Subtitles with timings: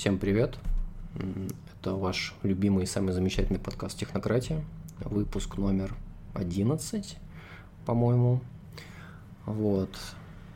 [0.00, 0.58] Всем привет.
[1.78, 4.64] Это ваш любимый и самый замечательный подкаст «Технократия».
[5.00, 5.94] Выпуск номер
[6.32, 7.18] 11,
[7.84, 8.40] по-моему.
[9.44, 9.94] Вот.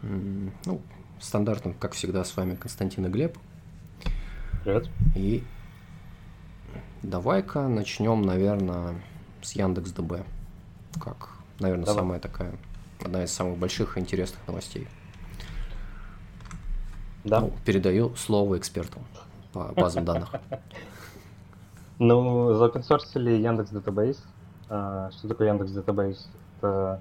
[0.01, 0.80] Ну,
[1.21, 3.37] стандартно, как всегда, с вами Константин и Глеб.
[4.62, 4.88] Привет.
[5.15, 5.45] И
[7.03, 8.95] давай-ка начнем, наверное,
[9.42, 10.24] с Яндекс ДБ.
[10.99, 11.29] Как,
[11.61, 12.01] наверное, Давай.
[12.01, 12.54] самая такая,
[13.04, 14.88] одна из самых больших и интересных новостей.
[17.24, 17.41] Да.
[17.41, 19.01] Ну, передаю слово эксперту
[19.55, 20.30] по базам данных.
[22.00, 24.18] Ну, заопенсорсили Яндекс Database.
[24.68, 26.26] А, что такое Яндекс Database?
[26.58, 27.00] Это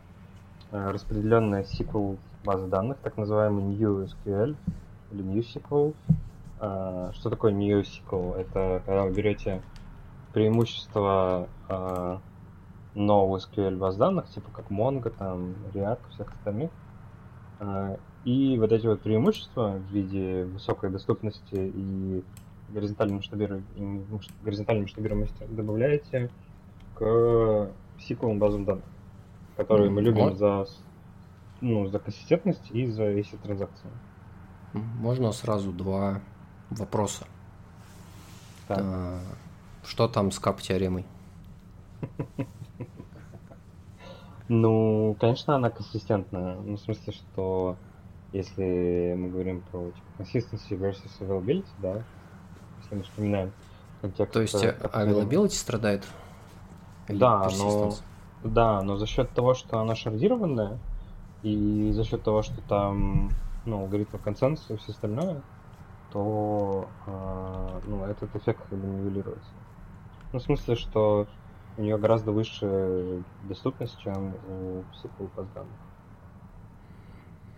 [0.71, 4.55] а, распределенная SQL база данных, так называемый NewSQL
[5.11, 5.95] или NewSQL.
[6.59, 8.35] А, что такое NewSQL?
[8.35, 9.63] Это когда вы берете
[10.31, 11.47] преимущества
[12.94, 16.70] NoSQL баз данных, типа как Mongo, там, React, всех остальных,
[18.25, 22.23] и вот эти вот преимущества в виде высокой доступности и
[22.73, 26.30] горизонтальной, масштабируемости, горизонтальной масштабируемости добавляете
[26.95, 27.02] к
[28.00, 28.86] SQL базам данных,
[29.56, 30.38] которые мы любим вот.
[30.38, 30.66] за,
[31.62, 33.89] ну, за консистентность и за ACID транзакции.
[34.73, 36.22] Можно сразу два
[36.70, 37.25] вопроса.
[38.67, 38.80] Так.
[38.81, 39.19] А,
[39.86, 41.06] что там с кап-теоремой?
[44.50, 46.58] Ну, конечно, она консистентная.
[46.58, 47.78] Ну, в смысле, что
[48.34, 52.03] если мы говорим про типа, consistency versus availability, да,
[52.94, 53.52] мы вспоминаем
[54.02, 54.33] контекст...
[54.33, 56.03] То есть э, availability страдает?
[57.08, 57.94] Или да, но,
[58.44, 60.77] да, но за счет того, что она шардированная,
[61.41, 63.30] и за счет того, что там
[63.66, 65.41] ну, алгоритмы консенсуса и все остальное,
[66.11, 69.52] то э, ну, этот эффект как бы нивелируется.
[70.31, 71.28] Ну, в смысле, что
[71.78, 74.83] у нее гораздо выше доступность, чем у
[75.35, 75.73] баз данных.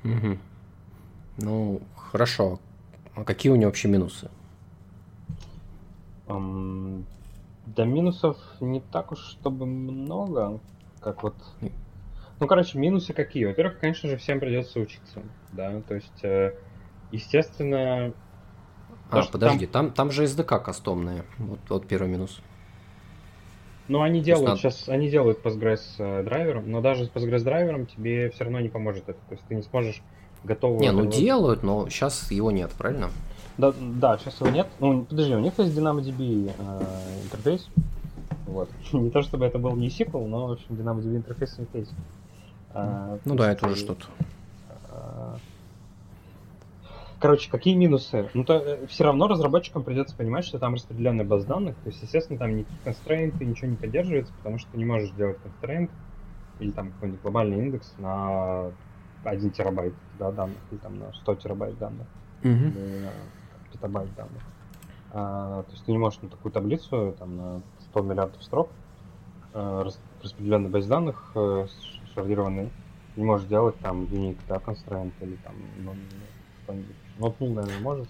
[0.04, 0.38] Угу.
[1.38, 2.60] Ну, хорошо.
[3.16, 4.30] А какие у нее вообще минусы?
[6.28, 7.06] Um,
[7.66, 10.60] да минусов не так уж чтобы много,
[11.00, 11.36] как вот...
[12.40, 13.46] Ну, короче, минусы какие?
[13.46, 15.24] Во-первых, конечно же, всем придется учиться,
[15.54, 16.54] да, то есть, э,
[17.12, 18.14] естественно...
[19.10, 19.88] А, то, подожди, там...
[19.88, 22.42] там, там же SDK кастомные, вот, вот первый минус.
[23.88, 24.60] Ну, они делают надо...
[24.60, 28.70] сейчас, они делают Postgres э, драйвером, но даже с Postgres драйвером тебе все равно не
[28.70, 30.02] поможет это, то есть ты не сможешь
[30.44, 30.82] готовую...
[30.82, 33.10] Не, ну делают, но сейчас его нет, правильно?
[33.58, 34.68] Да, да, сейчас его нет.
[34.80, 37.70] Ну, подожди, у них есть DynamoDB э, интерфейс.
[38.46, 38.70] Вот.
[38.94, 41.94] Не то чтобы это был не сиквел, но, в общем, DynamoDB интерфейс у них есть.
[42.74, 44.06] А, ну да, это уже что-то.
[44.90, 45.38] А,
[47.20, 48.30] короче, какие минусы?
[48.34, 51.76] Ну, то э, все равно разработчикам придется понимать, что там распределенная база данных.
[51.78, 55.38] То есть, естественно, там никакие констрейнты, ничего не поддерживается, потому что ты не можешь делать
[55.42, 55.90] констрейнт
[56.60, 58.72] или там какой-нибудь глобальный индекс на
[59.24, 62.08] 1 терабайт да, данных, или там на 100 терабайт данных,
[62.44, 63.10] mm-hmm.
[63.76, 64.44] Петабайт данных.
[65.12, 68.70] А, то есть ты не можешь на такую таблицу там, на 100 миллиардов строк
[69.54, 69.90] а,
[70.22, 71.68] распределенной базе данных а,
[72.14, 72.70] шардированной,
[73.16, 75.96] не можешь делать там unique да, constraint или там ну,
[76.64, 76.96] что-нибудь.
[77.20, 78.08] Но tool, наверное, можешь.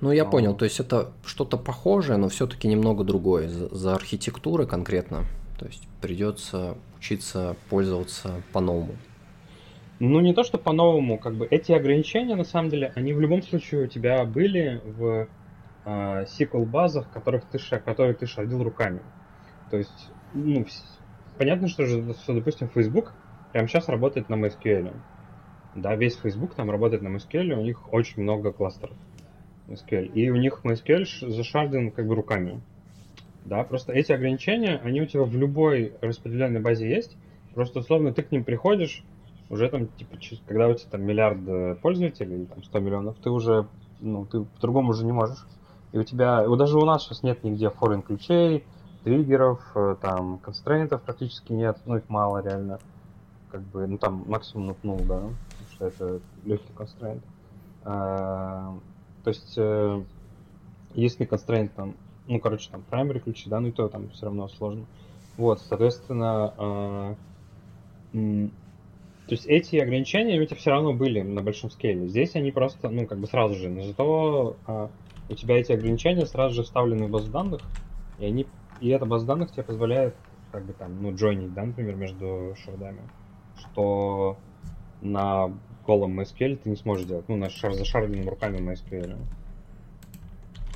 [0.00, 0.30] Ну, я но...
[0.30, 3.48] понял, то есть это что-то похожее, но все-таки немного другое.
[3.48, 5.24] За, за архитектуры конкретно.
[5.58, 8.94] То есть придется учиться пользоваться по-новому.
[9.98, 13.42] Ну, не то, что по-новому, как бы эти ограничения, на самом деле, они в любом
[13.42, 15.26] случае у тебя были в
[15.86, 19.00] э, SQL-базах, которых ты, которые ты шардил руками.
[19.70, 20.66] То есть, ну,
[21.38, 23.14] понятно, что, что, допустим, Facebook
[23.52, 24.94] прямо сейчас работает на MySQL.
[25.76, 28.96] Да, весь Facebook там работает на MySQL, у них очень много кластеров
[29.66, 30.12] MySQL.
[30.12, 32.60] И у них MySQL зашарден как бы руками.
[33.46, 37.16] Да, просто эти ограничения, они у тебя в любой распределенной базе есть.
[37.54, 39.04] Просто условно ты к ним приходишь,
[39.48, 43.66] уже там, типа, когда у тебя там миллиард э, пользователей, там 100 миллионов, ты уже,
[44.00, 45.46] ну, ты по-другому уже не можешь.
[45.92, 48.64] И у тебя, вот даже у нас сейчас нет нигде foreign ключей,
[49.04, 52.80] триггеров, э, там, констрейнтов практически нет, ну, их мало реально.
[53.50, 57.22] Как бы, ну, там максимум нупнул, да, потому что это легкий констрейнт.
[57.84, 58.76] А,
[59.22, 60.02] то есть, э,
[60.94, 61.94] если констрейнт там,
[62.26, 64.86] ну, короче, там, primary ключи, да, ну, и то там все равно сложно.
[65.36, 67.16] Вот, соответственно,
[69.26, 72.06] то есть эти ограничения ведь все равно были на большом скейле.
[72.06, 73.68] Здесь они просто, ну, как бы сразу же.
[73.68, 74.90] Но зато а,
[75.28, 77.60] у тебя эти ограничения сразу же вставлены в базу данных,
[78.20, 78.46] и они
[78.80, 80.14] и эта база данных тебе позволяет,
[80.52, 83.00] как бы там, ну, джойнить, да, например, между шардами,
[83.58, 84.36] что
[85.00, 85.52] на
[85.84, 89.16] голом MySQL ты не сможешь делать, ну, на шар зашарденным руками MySQL.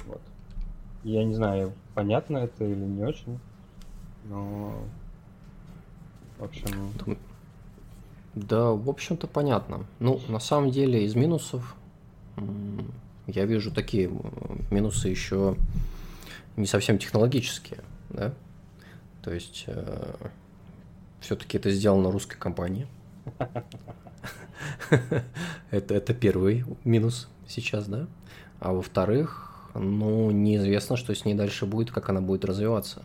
[0.06, 0.22] Вот.
[1.04, 3.38] Я не знаю, понятно это или не очень,
[4.24, 4.74] но
[6.38, 7.16] в общем...
[8.34, 9.86] Да, в общем-то, понятно.
[9.98, 11.76] Ну, на самом деле, из минусов
[13.26, 14.10] я вижу такие
[14.70, 15.56] минусы еще
[16.56, 17.80] не совсем технологические,
[18.10, 18.32] да.
[19.22, 20.14] То есть э,
[21.20, 22.86] все-таки это сделано русской компанией.
[25.70, 28.06] это, это первый минус сейчас, да.
[28.58, 33.02] А во-вторых, ну, неизвестно, что с ней дальше будет, как она будет развиваться.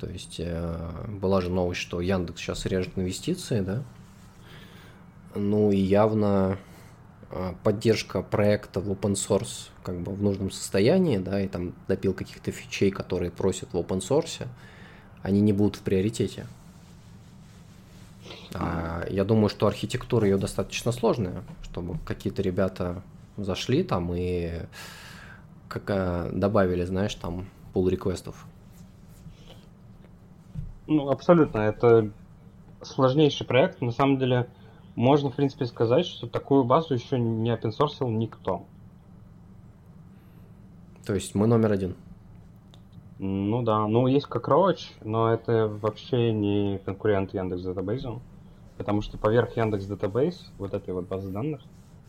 [0.00, 3.84] То есть э, была же новость, что Яндекс сейчас режет инвестиции, да.
[5.34, 6.58] Ну и явно
[7.30, 12.14] э, поддержка проекта в open source как бы в нужном состоянии, да, и там допил
[12.14, 14.46] каких-то фичей, которые просят в open source,
[15.22, 16.46] они не будут в приоритете.
[18.54, 23.02] А, я думаю, что архитектура ее достаточно сложная, чтобы какие-то ребята
[23.36, 24.62] зашли там и
[25.68, 28.46] как, э, добавили, знаешь, там пул реквестов.
[30.86, 31.58] Ну, абсолютно.
[31.58, 32.10] Это
[32.82, 33.80] сложнейший проект.
[33.80, 34.46] На самом деле,
[34.96, 38.64] можно, в принципе, сказать, что такую базу еще не опенсорсил никто.
[41.04, 41.96] То есть мы номер один.
[43.18, 48.20] Ну да, ну есть как Roach, но это вообще не конкурент Яндекс Database,
[48.76, 51.60] потому что поверх Яндекс Database, вот этой вот базы данных,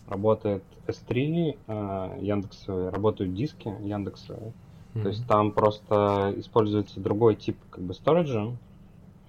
[0.07, 5.01] работает S3, э, Яндекс, работают диски Яндекса, mm-hmm.
[5.01, 8.51] то есть там просто используется другой тип как бы сториджа.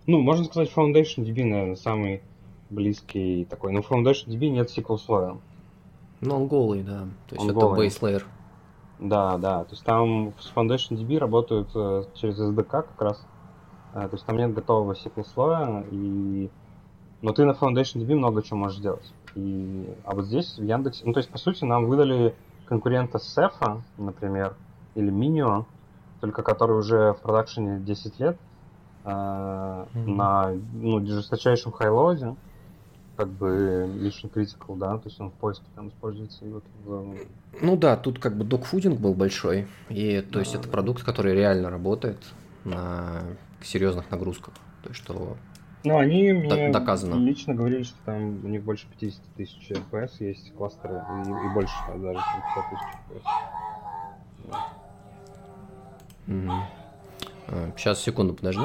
[0.07, 2.23] Ну, можно сказать, Foundation DB, наверное, самый
[2.71, 3.73] близкий такой.
[3.73, 5.37] Но в Foundation DB нет SQL слоя.
[6.21, 7.07] Ну, он голый, да.
[7.29, 7.87] То есть он это голый.
[7.87, 8.23] base layer.
[8.99, 9.65] Да, да.
[9.65, 13.27] То есть там с Foundation DB работают э, через SDK как раз.
[13.95, 16.51] Э, то есть там нет готового SQL слоя, и...
[17.23, 19.13] но ты на Foundation DB много чего можешь делать.
[19.35, 19.89] И...
[20.05, 22.35] А вот здесь в Яндексе, ну то есть по сути нам выдали
[22.67, 24.55] конкурента Сефа, например,
[24.95, 25.67] или Minio,
[26.21, 28.39] только который уже в продакшене 10 лет,
[29.05, 29.87] э, mm-hmm.
[30.07, 32.35] на ну, жесточайшем хайлоде
[33.17, 36.45] как бы Mission Critical, да, то есть он в поиске там используется.
[36.45, 37.17] И вот в...
[37.61, 41.35] Ну да, тут как бы докфудинг был большой, и то да, есть это продукт, который
[41.35, 42.19] реально работает
[42.65, 43.23] на
[43.63, 45.37] серьезных нагрузках, то есть что
[45.85, 47.15] ну, они мне доказано.
[47.15, 51.75] лично говорили, что там у них больше 50 тысяч RPS есть кластеры, и, и больше
[51.89, 53.27] даже, чем 50 тысяч RPS.
[56.29, 56.53] Угу.
[57.77, 58.63] Сейчас, секунду, подожди.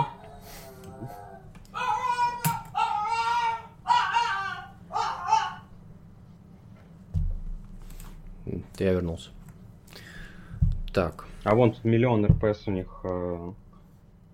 [8.77, 9.29] Я вернулся.
[10.93, 11.25] Так.
[11.43, 13.51] А вон тут миллион РПС у них, э,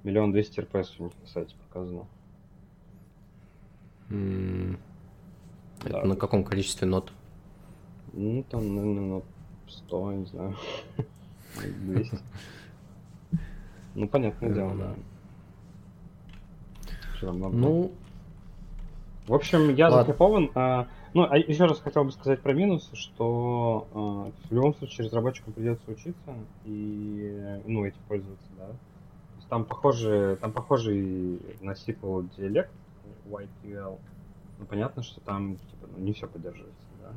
[0.04, 2.06] миллион двести РПС у них на сайте показано.
[4.10, 4.78] Mm.
[5.82, 6.04] Это да.
[6.06, 7.14] на каком количестве нот?
[8.14, 9.26] Ну, там, наверное, нот
[9.68, 10.56] 100, не знаю.
[11.56, 12.20] 200.
[13.96, 14.96] Ну, понятное дело, да.
[17.22, 17.92] Ну,
[19.28, 20.52] в общем, я закайфован.
[21.18, 25.52] Ну, а еще раз хотел бы сказать про минусы, что э, в любом случае разработчикам
[25.52, 28.68] придется учиться и ну, этим пользоваться, да.
[28.68, 32.70] То есть там похожий, там похожий на SQL диалект
[33.26, 33.98] YQL.
[34.60, 37.12] Ну, понятно, что там типа, ну, не все поддерживается, да.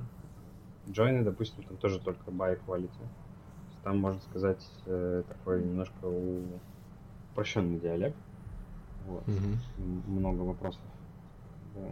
[0.90, 2.88] join, допустим, там тоже только by equality.
[3.84, 6.10] Там, можно сказать, э, такой немножко
[7.32, 8.16] упрощенный диалект.
[9.06, 9.26] Вот.
[9.26, 10.08] Mm-hmm.
[10.08, 10.80] Много вопросов.
[11.74, 11.82] Да.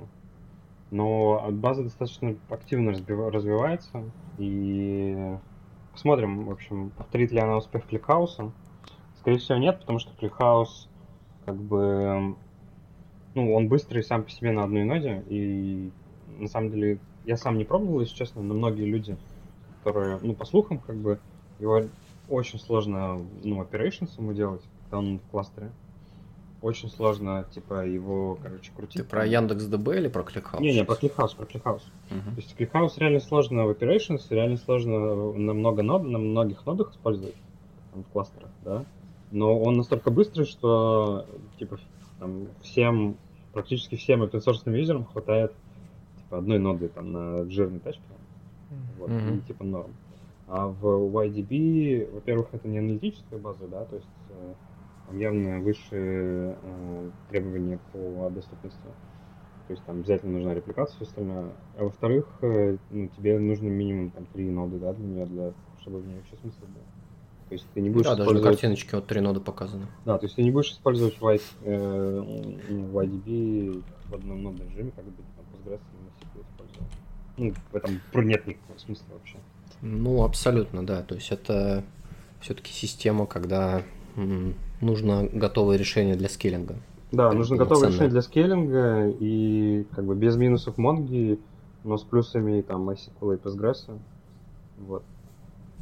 [0.90, 4.04] Но база достаточно активно развивается,
[4.38, 5.36] и
[5.92, 8.52] посмотрим, в общем, повторит ли она успех ClickHouse а.
[9.18, 10.88] Скорее всего, нет, потому что ClickHouse,
[11.44, 12.36] как бы,
[13.34, 15.90] ну, он быстрый сам по себе на одной ноде, и
[16.38, 19.18] на самом деле я сам не пробовал, если честно, но многие люди,
[19.84, 21.18] которые, ну, по слухам, как бы,
[21.58, 21.82] его
[22.30, 25.70] очень сложно, ну, operations ему делать, когда он в кластере
[26.60, 29.02] очень сложно, типа, его, короче, крутить.
[29.02, 30.60] Ты про Яндекс DB или про ClickHouse?
[30.60, 31.82] Не, не, про ClickHouse, про ClickHouse.
[32.10, 32.34] Uh-huh.
[32.34, 36.92] То есть ClickHouse реально сложно в operations, реально сложно на много нод, на многих нодах
[36.92, 37.36] использовать,
[37.92, 38.84] там, в кластерах, да.
[39.30, 41.26] Но он настолько быстрый, что,
[41.58, 41.78] типа,
[42.18, 43.16] там, всем,
[43.52, 45.52] практически всем open source юзерам хватает,
[46.18, 48.02] типа, одной ноды, там, на жирной тачке.
[48.98, 49.38] Вот, uh-huh.
[49.38, 49.92] и, типа, норм.
[50.48, 54.54] А в YDB, во-первых, это не аналитическая база, да, то есть э,
[55.08, 58.78] там явно выше э, требования по доступности.
[59.66, 61.52] То есть там обязательно нужна репликация, все остальное.
[61.76, 66.00] А во-вторых, э, ну, тебе нужно минимум там три ноды, да, для нее, для, чтобы
[66.00, 66.82] в ней вообще смысл был.
[67.48, 68.34] То есть ты не будешь да, использовать...
[68.34, 69.86] даже на картиночке вот три ноды показаны.
[70.04, 72.22] Да, то есть ты не будешь использовать y, э,
[72.68, 76.86] YDB в одном нодном режиме, как бы там Postgres на SQL использовал.
[77.38, 79.38] Ну, в этом нет никакого смысла вообще.
[79.80, 81.02] Ну, абсолютно, да.
[81.02, 81.84] То есть это
[82.40, 83.82] все-таки система, когда
[84.80, 86.76] нужно готовое решение для скейлинга.
[87.12, 91.38] Да, нужно готовое решение для скейлинга и как бы без минусов Монги,
[91.84, 93.98] но с плюсами там MySQL и Postgres.
[94.78, 95.02] Вот.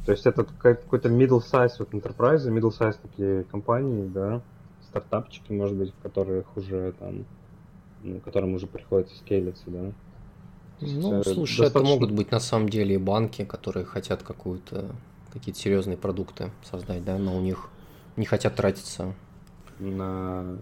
[0.05, 4.41] То есть это какой-то middle size вот enterprise, middle size такие компании, да,
[4.87, 7.25] стартапчики, может быть, в которых уже там,
[8.03, 9.91] ну, которым уже приходится скейлиться, да.
[10.79, 11.63] Ну, есть, слушай, достаточно...
[11.63, 14.95] это могут быть на самом деле и банки, которые хотят какую-то
[15.33, 17.69] какие-то серьезные продукты создать, да, но у них
[18.17, 19.13] не хотят тратиться
[19.79, 20.57] на,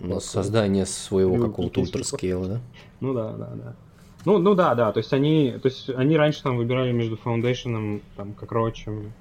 [0.00, 2.60] на создание своего какого-то ультраскейла, да?
[3.00, 3.76] Ну да, да, да.
[4.24, 8.02] Ну, ну да, да, то есть они, то есть они раньше там выбирали между Foundation,
[8.16, 9.12] там, как Рочем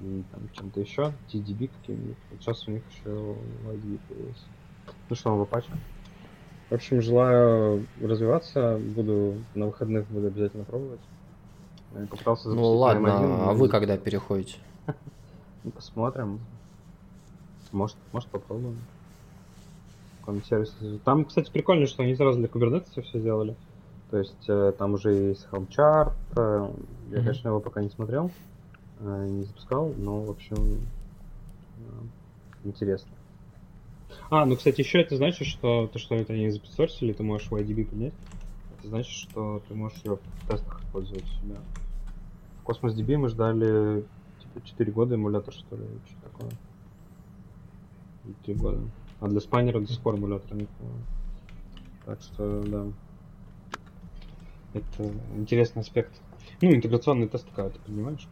[0.00, 2.16] и там чем-то еще, TDB каким-нибудь.
[2.30, 4.44] Вот сейчас у них еще YDB появился.
[5.10, 5.70] Ну что, в Apache?
[6.70, 11.00] В общем, желаю развиваться, буду на выходных буду обязательно пробовать.
[11.94, 14.56] Я попытался ну ладно, M1, а вы когда переходите?
[15.62, 16.40] Ну, посмотрим.
[17.72, 18.78] Может, может попробуем.
[20.48, 20.72] Сервис.
[21.04, 23.56] Там, кстати, прикольно, что они сразу для Kubernetes все сделали.
[24.10, 26.12] То есть э, там уже есть Helm Chart.
[26.36, 26.70] Э,
[27.10, 27.24] я, mm-hmm.
[27.24, 28.30] конечно, его пока не смотрел,
[29.00, 30.80] э, не запускал, но, в общем,
[32.64, 33.10] интересно.
[34.30, 37.54] А, ну, кстати, еще это значит, что то, что это не записорсили, ты можешь в
[37.54, 38.14] IDB поднять.
[38.78, 41.56] Это значит, что ты можешь ее в тестах использовать у себя.
[42.62, 44.04] В Cosmos DB мы ждали
[44.40, 46.50] типа 4 года эмулятор, что ли, что такое.
[48.44, 48.80] 3 года.
[49.20, 50.68] А для спайнера до сих пор эмулятора нет.
[52.06, 52.86] Так что, да.
[54.72, 56.12] Это интересный аспект.
[56.60, 58.28] Ну, интеграционный тест такая, ты понимаешь?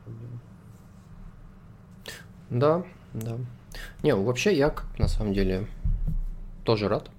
[2.51, 3.39] Да, да.
[4.03, 5.67] Не, вообще я, на самом деле,
[6.65, 7.11] тоже рад.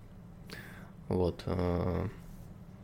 [1.08, 1.44] Вот.
[1.46, 2.08] Э,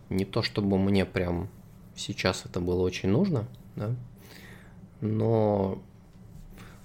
[0.10, 1.50] не то, чтобы мне прям
[1.96, 3.96] сейчас это было очень нужно, да,
[5.02, 5.82] но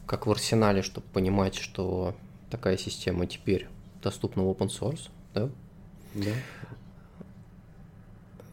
[0.07, 2.15] как в арсенале, чтобы понимать, что
[2.51, 3.69] такая система теперь
[4.03, 5.49] доступна в open source, да,
[6.15, 6.31] да.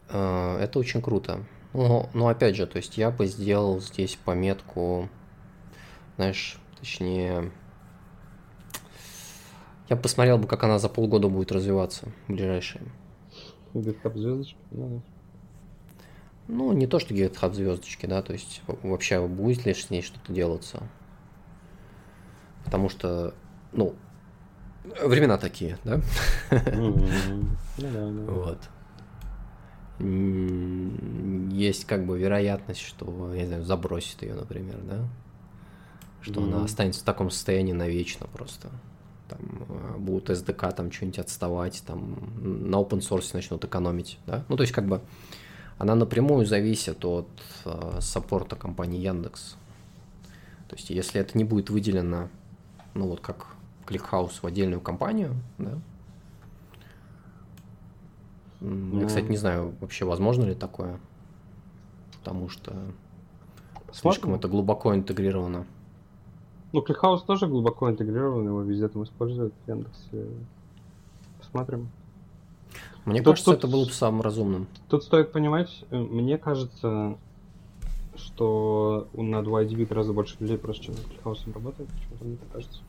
[0.08, 1.44] Э, это очень круто.
[1.74, 5.08] Но, но опять же, то есть я бы сделал здесь пометку,
[6.16, 7.52] знаешь, точнее,
[9.88, 12.82] я бы посмотрел бы, как она за полгода будет развиваться в ближайшие.
[13.74, 14.56] GitHub звездочки?
[14.70, 15.02] Ну,
[16.48, 20.32] ну, не то, что GitHub звездочки, да, то есть вообще будет ли с ней что-то
[20.32, 20.82] делаться.
[22.64, 23.34] Потому что,
[23.72, 23.94] ну,
[25.02, 26.00] времена такие, да?
[28.18, 28.58] Ну вот
[30.00, 35.08] есть как бы вероятность, что, я не знаю, забросит ее, например, да?
[36.20, 38.70] Что она останется в таком состоянии навечно просто.
[39.28, 42.16] Там э, будут SDK там что-нибудь отставать, там
[42.70, 44.44] на open source начнут экономить, да?
[44.48, 45.00] Ну, то есть как бы
[45.78, 47.28] она напрямую зависит от
[47.64, 49.56] э, саппорта компании Яндекс.
[50.68, 52.28] То есть если это не будет выделено,
[52.94, 53.46] ну вот как
[53.88, 55.78] ClickHouse в отдельную компанию, да,
[58.60, 59.00] ну...
[59.00, 60.98] Я, кстати, не знаю, вообще возможно ли такое,
[62.18, 62.74] потому что
[63.92, 65.66] слишком это глубоко интегрировано.
[66.72, 70.26] Ну, ClickHouse тоже глубоко интегрирован, его везде там используют в Яндексе.
[71.38, 71.88] Посмотрим.
[73.04, 74.66] Мне тут, кажется, тут, это было бы самым разумным.
[74.88, 77.16] Тут стоит понимать, э, мне кажется,
[78.16, 81.88] что над YDB гораздо больше людей просто, чем над ClickHouse работает.
[81.88, 82.80] Почему-то мне так кажется.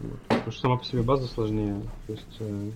[0.00, 0.20] Вот.
[0.28, 1.80] Потому что сама по себе база сложнее.
[2.06, 2.70] То есть э,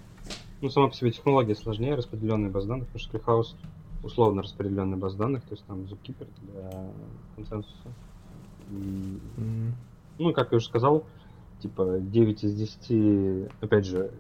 [0.61, 3.57] ну, сама по себе технология сложнее, распределенная база данных, потому что ClickHouse
[4.03, 6.91] условно распределенная база данных, то есть там Zookeeper для
[7.37, 7.89] консенсуса.
[8.71, 9.73] Mm.
[10.19, 11.05] Ну, как я уже сказал,
[11.61, 14.11] типа 9 из 10, опять же,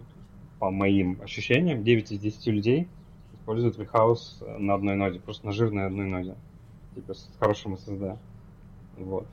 [0.58, 2.88] по моим ощущениям, 9 из 10 людей
[3.34, 6.36] используют ClickHouse на одной ноде, просто на жирной одной ноде.
[6.94, 8.18] Типа с хорошим SSD.
[8.98, 9.26] Вот.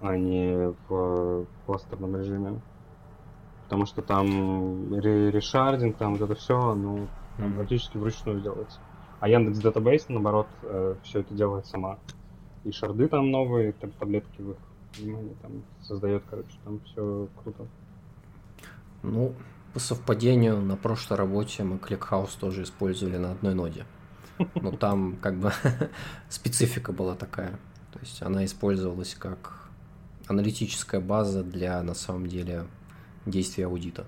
[0.00, 2.60] А, не в кластерном режиме
[3.70, 8.80] потому что там решардинг, там вот это все, ну, там практически вручную делается.
[9.20, 11.96] А Яндекс Database, наоборот, э, все это делает сама.
[12.64, 14.56] И шарды там новые, там таблетки в их
[14.98, 17.64] внимание там создает, короче, там все круто.
[19.04, 19.34] Ну,
[19.72, 23.86] по совпадению, на прошлой работе мы ClickHouse тоже использовали на одной ноде.
[24.56, 25.52] Но там как бы
[26.28, 27.52] специфика была такая.
[27.92, 29.59] То есть она использовалась как
[30.30, 32.66] аналитическая база для, на самом деле,
[33.26, 34.06] действий аудита.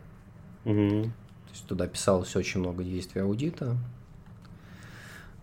[0.64, 1.02] Угу.
[1.02, 3.76] То есть туда писалось очень много действий аудита.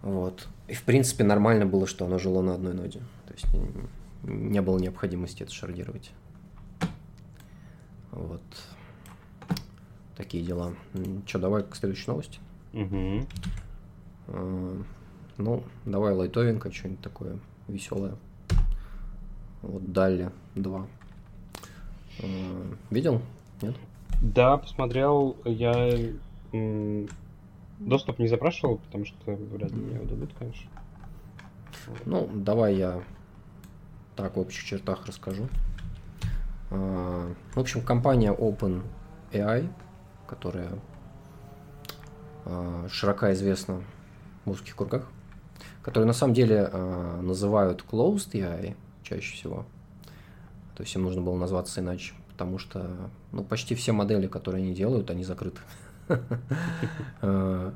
[0.02, 0.48] Вот.
[0.70, 3.00] И в принципе нормально было, что оно жило на одной ноде.
[3.28, 3.48] То есть
[4.24, 6.12] не было необходимости это шардировать.
[8.12, 8.42] Вот.
[10.16, 10.74] Такие дела.
[11.26, 12.40] Че, давай к следующей новости.
[12.74, 13.28] Угу.
[15.38, 18.16] Ну, давай лайтовенько, что-нибудь такое веселое.
[19.62, 20.88] Вот Далли 2.
[22.22, 22.26] А,
[22.90, 23.22] видел?
[23.62, 23.76] Нет?
[24.22, 25.36] Да, посмотрел.
[25.46, 26.14] Я
[27.80, 30.70] доступ не запрашивал, потому что вряд ли мне его дадут, конечно.
[32.06, 33.02] Ну, давай я
[34.16, 35.48] так в общих чертах расскажу.
[36.72, 39.70] А, в общем, компания OpenAI,
[40.28, 40.72] которая
[42.46, 43.82] а, широко известна
[44.46, 45.10] в узких кругах,
[45.82, 46.68] которые на самом деле
[47.22, 48.76] называют Closed AI
[49.10, 49.66] чаще всего.
[50.76, 54.74] То есть им нужно было назваться иначе, потому что ну, почти все модели, которые они
[54.74, 55.60] делают, они закрыты.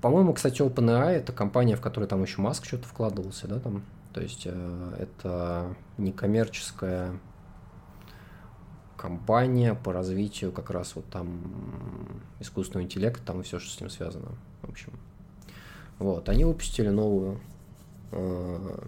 [0.00, 3.82] По-моему, кстати, OpenAI это компания, в которой там еще Маск что-то вкладывался, да, там.
[4.12, 7.18] То есть э, это некоммерческая
[8.96, 13.90] компания по развитию как раз вот там искусственного интеллекта, там и все, что с ним
[13.90, 14.30] связано.
[14.62, 14.92] В общем,
[15.98, 17.40] вот, они выпустили новую
[18.12, 18.78] э,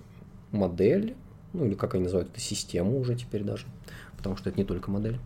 [0.53, 1.17] модель,
[1.53, 3.67] ну или как они называют это, систему уже теперь даже,
[4.17, 5.19] потому что это не только модель.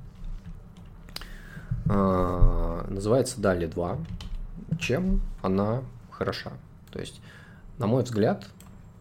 [1.86, 3.98] Э, называется DALI 2
[4.78, 6.52] чем она хороша.
[6.90, 7.20] То есть,
[7.78, 8.48] на мой взгляд,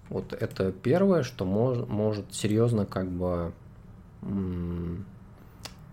[0.09, 3.53] вот это первое, что мож, может серьезно как бы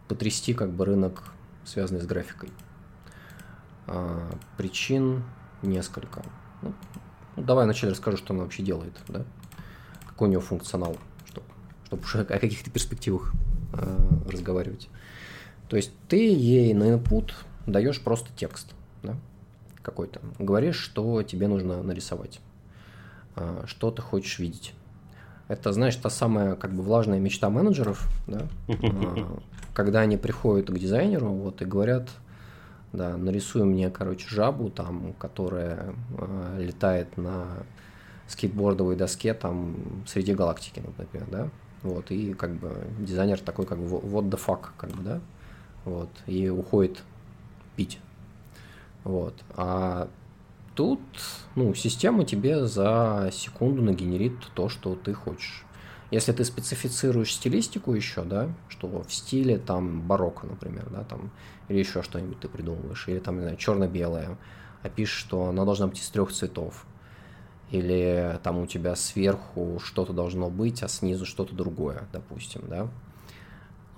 [0.09, 1.33] потрясти как бы рынок,
[1.65, 2.51] связанный с графикой.
[3.87, 5.25] А, причин
[5.63, 6.23] несколько.
[6.63, 6.75] Ну,
[7.37, 9.25] давай вначале расскажу, что она вообще делает, да?
[10.19, 10.97] Какой у нее функционал,
[11.27, 11.47] чтобы,
[11.87, 13.33] чтобы уже о каких-то перспективах
[13.73, 13.99] э,
[14.29, 14.89] разговаривать.
[15.69, 17.31] То есть ты ей на input
[17.67, 19.15] даешь просто текст, да?
[19.81, 22.41] какой-то, говоришь, что тебе нужно нарисовать,
[23.37, 24.75] а, что ты хочешь видеть.
[25.47, 29.41] Это, знаешь, та самая как бы влажная мечта менеджеров, да, а,
[29.73, 32.09] когда они приходят к дизайнеру вот, и говорят,
[32.93, 37.45] да, нарисуй мне, короче, жабу, там, которая э, летает на
[38.29, 41.49] скейтбордовой доске там среди галактики, например, да,
[41.83, 45.21] вот, и как бы дизайнер такой, как бы, what the fuck, как бы, да,
[45.85, 47.03] вот, и уходит
[47.77, 47.99] пить,
[49.05, 49.35] вот.
[49.57, 50.09] А
[50.75, 51.01] тут,
[51.57, 55.65] ну, система тебе за секунду нагенерит то, что ты хочешь.
[56.11, 61.31] Если ты специфицируешь стилистику еще, да, что в стиле там барокко, например, да, там,
[61.69, 64.39] или еще что-нибудь ты придумываешь, или там, не знаю, черно-белое,
[64.83, 66.87] а пишешь, что она должна быть из трех цветов,
[67.71, 72.89] или там у тебя сверху что-то должно быть, а снизу что-то другое, допустим, да.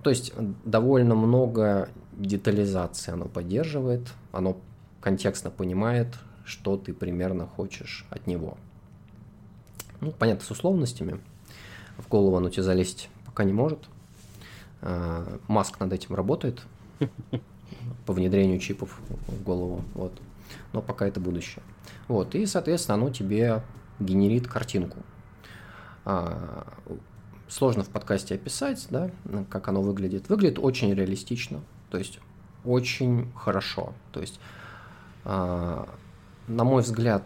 [0.02, 0.33] То есть
[0.64, 4.56] довольно много детализации оно поддерживает, оно
[5.00, 8.56] контекстно понимает, что ты примерно хочешь от него.
[10.00, 11.20] Ну, понятно, с условностями.
[11.98, 13.78] В голову оно тебе залезть пока не может.
[14.80, 16.62] А, Маск над этим работает
[18.06, 19.85] по внедрению чипов в голову.
[19.94, 20.12] Вот.
[20.72, 21.62] Но пока это будущее.
[22.11, 22.35] Вот.
[22.35, 23.62] И, соответственно, оно тебе
[24.01, 24.99] генерит картинку.
[26.05, 26.66] А,
[27.46, 29.12] сложно в подкасте описать, да,
[29.49, 30.29] как оно выглядит.
[30.29, 32.18] Выглядит очень реалистично, то есть
[32.64, 33.94] очень хорошо.
[34.11, 34.40] То есть
[35.25, 35.88] а,
[36.49, 37.23] на мой взгляд,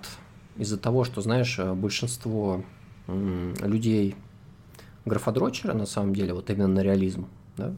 [0.58, 2.62] из-за того, что, знаешь, большинство
[3.06, 4.16] людей
[5.06, 7.72] графодрочера, на самом деле, вот именно на реализм, да,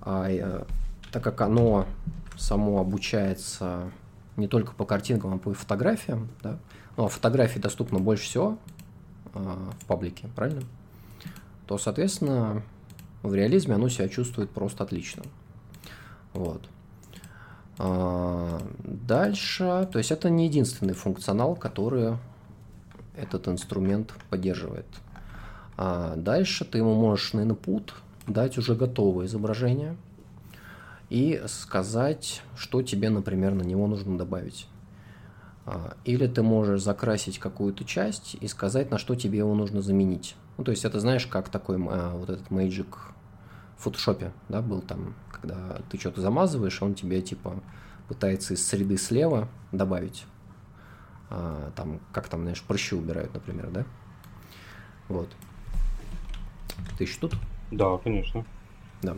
[0.00, 0.62] а, э,
[1.10, 1.86] так как оно
[2.38, 3.90] само обучается
[4.36, 6.58] не только по картинкам, а по фотографиям, да,
[6.96, 8.58] ну, а фотографии доступно больше всего
[9.34, 10.62] э, в паблике, правильно?
[11.66, 12.62] То, соответственно,
[13.22, 15.22] в реализме оно себя чувствует просто отлично.
[16.32, 16.68] Вот.
[17.78, 22.16] А, дальше, то есть это не единственный функционал, который
[23.16, 24.86] этот инструмент поддерживает.
[25.76, 27.92] А дальше ты ему можешь на input
[28.26, 29.96] дать уже готовое изображение
[31.12, 34.66] и сказать, что тебе, например, на него нужно добавить.
[35.66, 40.36] А, или ты можешь закрасить какую-то часть и сказать, на что тебе его нужно заменить.
[40.56, 42.86] Ну, то есть это знаешь, как такой а, вот этот Magic
[43.76, 47.60] в фотошопе, да, был там когда ты что-то замазываешь, он тебе типа
[48.08, 50.24] пытается из среды слева добавить.
[51.28, 53.84] А, там, как там, знаешь, прыщи убирают, например, да?
[55.08, 55.28] Вот.
[56.96, 57.34] Ты еще тут?
[57.70, 58.46] Да, конечно.
[59.02, 59.16] Да.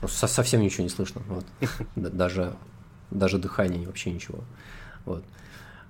[0.00, 1.22] Просто совсем ничего не слышно.
[1.28, 1.44] Вот.
[1.96, 2.54] Даже,
[3.10, 4.40] даже дыхание, вообще ничего.
[5.04, 5.24] Вот.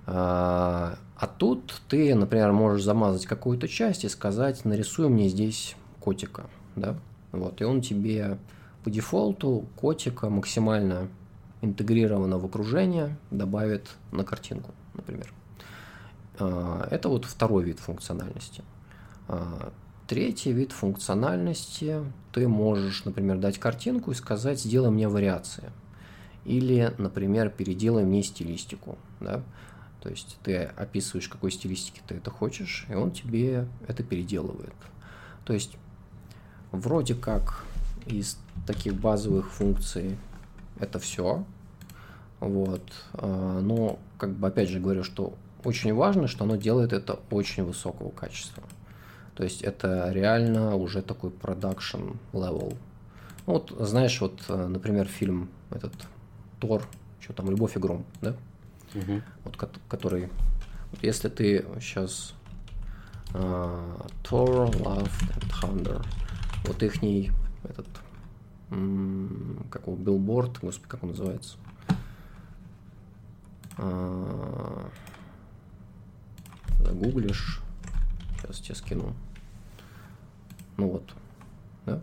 [0.05, 6.45] А, а тут ты, например, можешь замазать какую-то часть и сказать, нарисуй мне здесь котика,
[6.77, 6.97] да,
[7.33, 8.37] вот, и он тебе
[8.85, 11.09] по дефолту котика максимально
[11.61, 15.33] интегрировано в окружение добавит на картинку, например.
[16.39, 18.63] А, это вот второй вид функциональности.
[20.07, 25.71] Третий вид функциональности ты можешь, например, дать картинку и сказать «сделай мне вариации».
[26.45, 28.97] Или, например, переделай мне стилистику.
[29.19, 29.43] Да?
[30.01, 34.73] То есть ты описываешь, какой стилистики ты это хочешь, и он тебе это переделывает.
[35.43, 35.77] То есть
[36.71, 37.65] вроде как
[38.05, 40.17] из таких базовых функций
[40.79, 41.43] это все.
[42.39, 42.83] Вот.
[43.13, 45.33] А, но, как бы, опять же говорю, что
[45.65, 48.63] очень важно, что оно делает это очень высокого качества.
[49.37, 52.75] То есть это реально уже такой продакшн level.
[53.45, 55.93] Ну, вот, знаешь, вот, э, например, фильм этот
[56.59, 56.81] Тор,
[57.19, 58.35] что там, Любовь и гром, да?
[58.95, 59.21] Угу.
[59.43, 60.29] Вот, который,
[60.91, 62.33] вот если ты сейчас
[63.33, 66.05] uh, Thor, Love and Thunder,
[66.65, 66.95] вот их
[67.63, 67.87] этот,
[69.69, 71.57] как его, билборд, господи, как он называется?
[73.77, 74.89] Uh,
[76.79, 77.61] загуглишь,
[78.39, 79.13] сейчас тебе скину.
[80.77, 81.15] Ну вот,
[81.85, 82.01] да?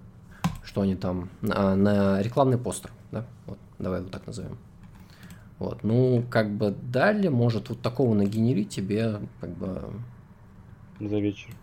[0.63, 3.25] Что они там, на, на рекламный постер, да?
[3.47, 4.59] Вот, давай вот так назовем.
[5.59, 9.93] Вот, ну, как бы далее может вот такого нагенерить тебе, как бы...
[11.01, 11.55] За вечер.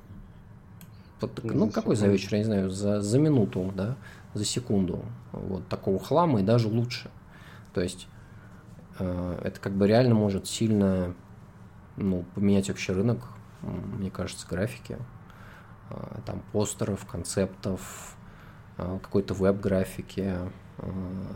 [1.19, 1.99] Под, ну, за какой секунду.
[1.99, 3.95] за вечер, я не знаю, за, за минуту, да,
[4.33, 5.03] за секунду.
[5.33, 7.11] Вот такого хлама и даже лучше.
[7.73, 8.07] То есть
[8.97, 11.13] э, это как бы реально может сильно
[11.97, 13.19] ну, поменять вообще рынок,
[13.61, 14.97] мне кажется, графики.
[15.91, 18.15] Э, там постеров, концептов,
[18.77, 20.35] э, какой-то веб-графики,
[20.81, 20.89] Э,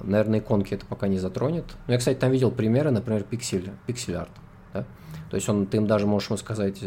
[0.04, 1.66] наверное, иконки это пока не затронет.
[1.88, 4.32] Но я, кстати, там видел примеры, например, пиксель, пиксель арт.
[4.74, 4.86] Да?
[5.30, 6.80] То есть он, ты им даже можешь ему сказать,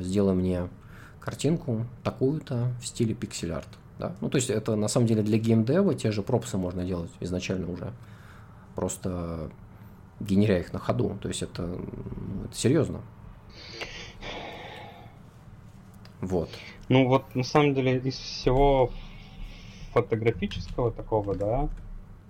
[0.00, 0.68] сделай мне
[1.20, 3.68] картинку такую-то в стиле пиксель арт.
[3.98, 4.14] Да?
[4.20, 7.70] Ну, то есть это на самом деле для геймдева те же пропсы можно делать изначально
[7.70, 7.92] уже.
[8.74, 9.50] Просто
[10.20, 11.16] генеря их на ходу.
[11.20, 13.00] То есть это, ну, это серьезно.
[16.22, 16.48] Вот.
[16.88, 18.90] Ну вот на самом деле из всего
[19.92, 21.68] фотографического такого, да,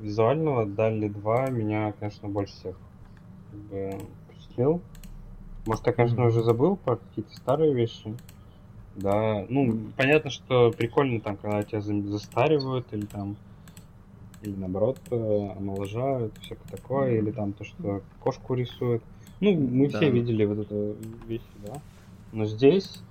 [0.00, 2.76] визуального Дали 2 меня, конечно, больше всех
[3.50, 3.98] как бы,
[4.30, 4.80] впечатлил.
[5.66, 8.14] Может, я, конечно, уже забыл про какие-то старые вещи.
[8.96, 13.36] Да, ну, понятно, что прикольно там, когда тебя застаривают, или там,
[14.42, 19.02] или наоборот, э, омоложают, всякое такое, или там то, что кошку рисуют.
[19.40, 19.98] Ну, мы да.
[19.98, 21.74] все видели вот эту вещь, да.
[22.32, 23.02] Но здесь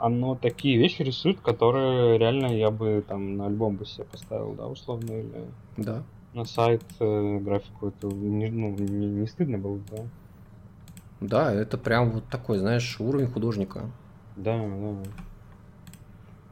[0.00, 4.66] оно такие вещи рисует, которые реально я бы там на альбом бы себе поставил, да,
[4.66, 5.44] условно, или
[5.76, 6.02] да.
[6.34, 7.88] на сайт э, графику.
[7.88, 10.04] Это не, ну, не, не стыдно было, да.
[11.20, 13.90] Да, это прям вот такой, знаешь, уровень художника.
[14.36, 14.96] Да, да.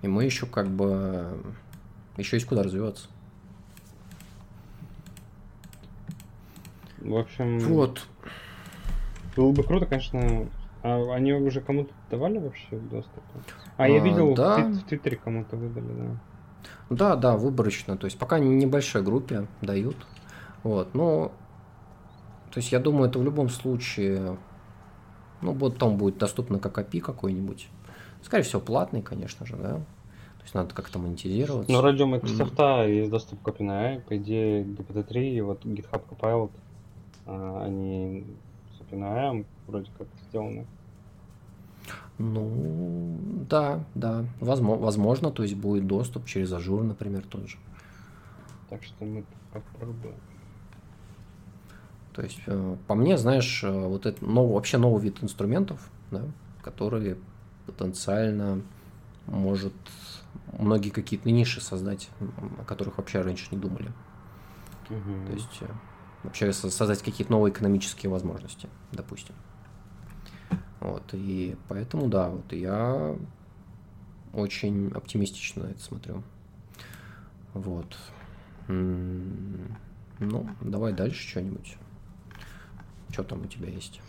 [0.03, 1.39] И мы еще как бы
[2.17, 3.09] еще есть куда развиваться.
[6.99, 7.61] В общем.
[7.61, 8.07] Вот.
[9.37, 10.49] Было бы круто, конечно,
[10.87, 13.23] а они уже кому-то давали вообще доступ?
[13.77, 14.59] А, а я видел, да.
[14.59, 16.21] в, в Твиттере кому-то выдали, да.
[16.91, 17.97] Да, да, выборочно.
[17.97, 19.97] То есть пока небольшой группе дают.
[20.63, 21.33] Вот, но
[22.53, 24.39] то есть я думаю, это в любом случае,
[25.43, 27.69] ну, вот там будет доступно как API какой-нибудь.
[28.23, 29.75] Скорее всего, платный, конечно же, да.
[29.75, 31.71] То есть надо как-то монетизироваться.
[31.71, 32.95] Ну, ради Microsoft mm.
[32.95, 36.51] есть доступ к OpenAI, по идее, GPT-3 и вот GitHub Copilot,
[37.27, 37.69] а,
[38.91, 40.67] OpenAI вроде как сделаны.
[42.19, 43.19] Ну,
[43.49, 47.59] да, да, возможно, возможно, то есть будет доступ через Azure, например, тот же.
[48.71, 50.15] Так что мы попробуем.
[52.15, 56.23] То есть, э, по мне, знаешь, э, вот это новый, вообще новый вид инструментов, да,
[56.63, 57.19] который
[57.67, 58.63] потенциально
[59.27, 59.75] может
[60.59, 62.09] многие какие-то ниши создать,
[62.59, 63.93] о которых вообще раньше не думали.
[64.89, 65.27] Угу.
[65.27, 65.67] То есть э,
[66.27, 69.35] вообще создать какие-то новые экономические возможности, допустим.
[70.81, 73.17] Вот, и поэтому, да, вот я
[74.33, 76.23] очень оптимистично это смотрю.
[77.55, 77.97] Вот.
[78.69, 81.77] Ну, давай дальше что-нибудь.
[83.11, 84.01] Что там у тебя есть?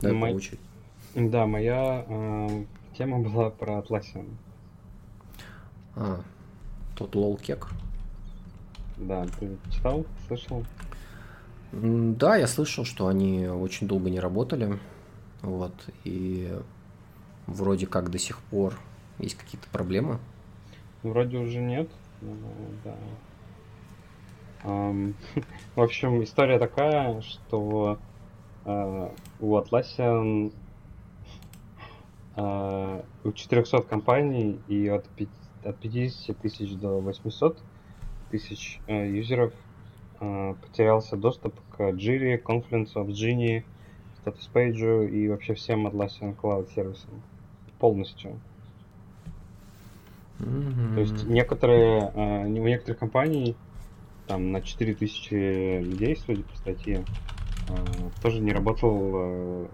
[0.00, 0.30] Дай Мой...
[0.30, 0.60] получить.
[1.14, 2.64] Да, моя э,
[2.96, 4.28] тема была про Atlassian.
[5.96, 6.20] А,
[6.96, 7.68] тот лолкек.
[8.96, 10.64] Да, ты читал, слышал?
[11.72, 14.78] Да, я слышал, что они очень долго не работали.
[15.42, 15.72] Вот,
[16.04, 16.52] и
[17.46, 18.78] вроде как до сих пор
[19.18, 20.18] есть какие-то проблемы.
[21.02, 21.90] Вроде уже нет.
[22.20, 22.36] Ну,
[22.84, 22.94] да.
[25.76, 27.98] В общем, история такая, что
[28.64, 30.52] uh, у Atlassian
[32.36, 35.28] uh, у 400 компаний и от, 5,
[35.64, 37.58] от 50 тысяч до 800
[38.30, 39.52] тысяч uh, юзеров
[40.18, 43.64] потерялся доступ к Jira, Confluence, Genie,
[44.24, 47.22] Status Page и вообще всем Atlassian Cloud сервисам.
[47.78, 48.40] Полностью.
[50.40, 50.94] Mm-hmm.
[50.94, 53.56] То есть некоторые, э, у некоторых компаний
[54.26, 57.04] там на 4000 людей, судя по статье,
[57.68, 57.74] э,
[58.22, 59.66] тоже не работал э,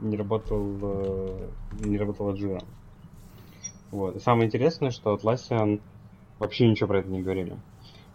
[0.00, 1.48] не работал э,
[1.80, 2.62] не работала Jira.
[3.90, 4.16] Вот.
[4.16, 5.80] И самое интересное, что Atlassian
[6.38, 7.56] вообще ничего про это не говорили.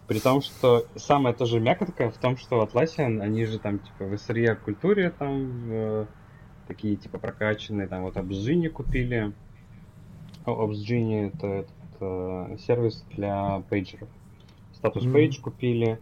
[0.08, 4.12] При том, что самая тоже мякотка в том, что Atlassian, они же там типа в
[4.14, 6.08] SRE культуре там в
[6.66, 9.32] такие типа прокачанные, там вот Obsgenie купили.
[10.44, 14.08] Obsgenie это, это, это сервис для пейджеров.
[14.82, 15.40] Page mm-hmm.
[15.40, 16.00] купили.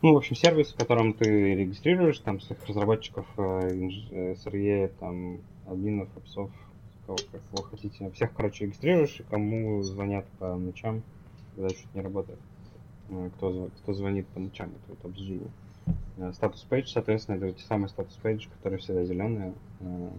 [0.00, 6.08] Ну, в общем, сервис, в котором ты регистрируешь там своих разработчиков, э, SRE, там, админов,
[6.16, 6.50] апсов,
[7.06, 7.18] кого,
[7.50, 8.10] кого хотите.
[8.10, 11.02] Всех, короче, регистрируешь, и кому звонят по ночам,
[11.54, 12.38] когда что-то не работает.
[13.12, 15.50] Э, кто, кто звонит по ночам, это вот обсуждение.
[16.32, 20.10] Статус пейдж, соответственно, это те самые статус пейдж, которые всегда зеленые, э,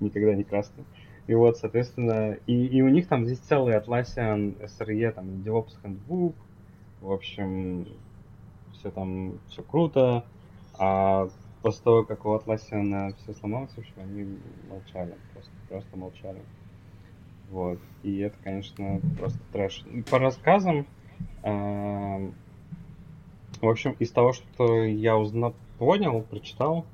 [0.00, 0.84] никогда не красные.
[1.26, 6.34] И вот, соответственно, и, и у них там здесь целый Atlassian SRE, там, DevOps Handbook,
[7.00, 7.86] в общем,
[8.72, 10.24] все там, все круто,
[10.78, 11.28] а
[11.62, 16.42] после того, как у Atlassian все сломалось, в общем, они молчали, просто, просто молчали.
[17.50, 19.84] Вот, и это, конечно, просто трэш.
[20.10, 21.01] По рассказам, э,
[23.62, 26.84] в общем, из того, что я узнал, понял, прочитал,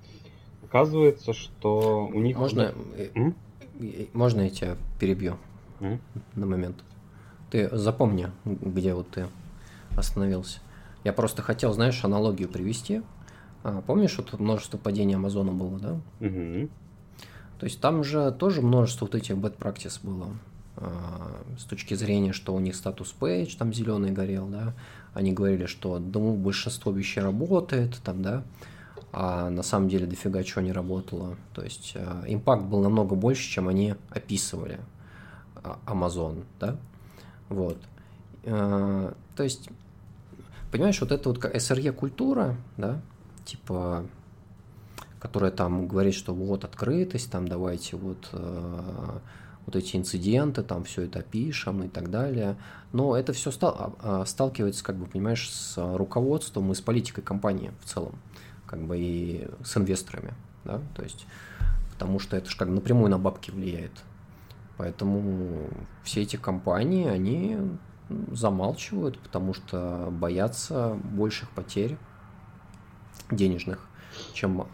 [0.62, 2.36] оказывается, что у них...
[2.36, 2.72] Можно,
[3.14, 3.34] М?
[4.12, 5.36] можно я тебя перебью
[5.80, 6.00] М?
[6.34, 6.76] на момент?
[7.50, 9.26] Ты запомни, где вот ты
[9.96, 10.60] остановился.
[11.04, 13.02] Я просто хотел, знаешь, аналогию привести.
[13.62, 15.92] А, помнишь, вот множество падений Амазона было, да?
[16.20, 16.68] Угу.
[17.58, 20.28] То есть там же тоже множество вот этих bad practice было.
[20.80, 24.74] А, с точки зрения, что у них статус page там зеленый горел, да,
[25.14, 28.44] они говорили, что ну, большинство вещей работает, там, да,
[29.12, 31.36] а на самом деле дофига чего не работало.
[31.54, 34.80] То есть а, импакт был намного больше, чем они описывали
[35.86, 36.76] Amazon, да,
[37.48, 37.78] вот.
[38.44, 39.68] То есть
[40.70, 43.00] Понимаешь, вот эта вот SRE-культура, да,
[43.46, 44.04] типа,
[45.18, 49.18] которая там говорит, что вот открытость, там давайте вот, э,
[49.68, 52.56] вот эти инциденты, там все это пишем и так далее.
[52.92, 57.20] Но это все стал, а, а, сталкивается, как бы, понимаешь, с руководством и с политикой
[57.20, 58.18] компании в целом,
[58.66, 60.32] как бы и с инвесторами,
[60.64, 61.26] да, то есть,
[61.92, 63.92] потому что это же как напрямую на бабки влияет.
[64.78, 65.68] Поэтому
[66.02, 67.58] все эти компании, они
[68.32, 71.98] замалчивают, потому что боятся больших потерь
[73.30, 73.86] денежных,
[74.32, 74.66] чем,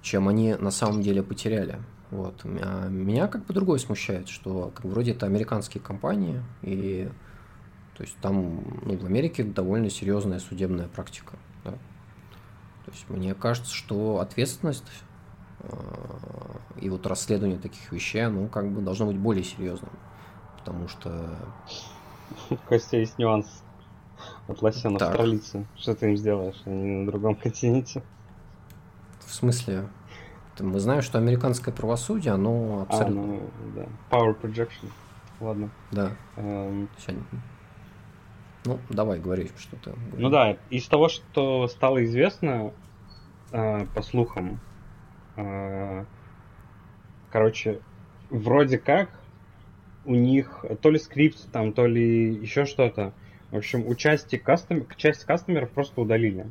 [0.00, 1.78] чем они на самом деле потеряли.
[2.12, 2.42] Вот.
[2.44, 7.10] А меня как бы другое смущает, что как вроде это американские компании, и
[7.96, 11.36] то есть там ну, в Америке довольно серьезная судебная практика.
[11.64, 11.70] Да?
[11.70, 14.84] То есть мне кажется, что ответственность
[15.60, 15.68] э,
[16.82, 19.92] и вот расследование таких вещей, ну, как бы должно быть более серьезным.
[20.58, 21.34] Потому что
[22.68, 23.62] Костя, есть нюанс.
[24.48, 25.66] Атласян австралийцы.
[25.78, 26.60] Что ты им сделаешь?
[26.66, 28.02] Они на другом континенте.
[29.20, 29.88] В смысле?
[30.62, 33.22] Мы знаем, что американское правосудие, оно а, абсолютно...
[33.22, 33.86] А, ну, да.
[34.10, 34.88] Power projection.
[35.40, 35.70] Ладно.
[35.90, 36.12] Да.
[36.36, 36.88] Эм...
[38.64, 39.92] Ну, давай, говори, что ты.
[40.16, 42.72] Ну да, из того, что стало известно,
[43.50, 44.60] э, по слухам,
[45.36, 46.04] э,
[47.32, 47.80] короче,
[48.30, 49.10] вроде как
[50.04, 53.12] у них то ли скрипт, там, то ли еще что-то.
[53.50, 54.86] В общем, у части, custom...
[54.96, 56.46] часть customer ов просто удалили.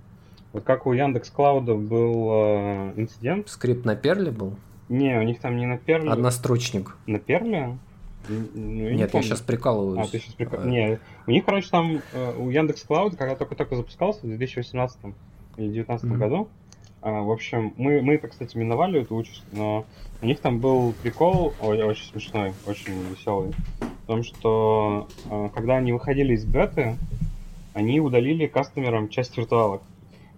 [0.53, 3.47] Вот как у Яндекс Cloud а был э, инцидент.
[3.49, 4.55] Скрипт на Perl е был?
[4.89, 6.11] Не, у них там не на Perl е.
[6.11, 6.97] Однострочник.
[7.05, 7.77] На Perl е?
[8.27, 10.07] Ну, я Нет, я сейчас прикалываюсь.
[10.07, 10.63] А, ты сейчас прикал...
[10.65, 14.97] Не, у них, короче, там э, у Яндекс Клауд, когда только-только запускался в 2018
[15.57, 16.17] или 2019 mm-hmm.
[16.17, 16.49] году,
[17.01, 19.85] а, в общем, мы, мы это, кстати, миновали эту участь, но
[20.21, 23.53] у них там был прикол ой, очень смешной, очень веселый.
[24.03, 26.97] В том, что а, когда они выходили из беты,
[27.73, 29.81] они удалили кастомерам часть виртуалок.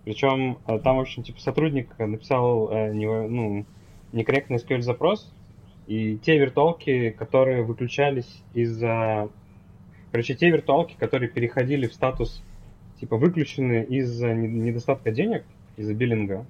[0.06, 3.66] Причем а, там, в общем, типа сотрудник написал э, не, ну,
[4.12, 5.32] некорректный SQL запрос,
[5.88, 9.30] и те виртуалки, которые выключались из-за...
[10.12, 12.44] Короче, те виртуалки, которые переходили в статус
[13.00, 15.44] типа выключены из-за недостатка денег,
[15.76, 16.46] из-за биллинга.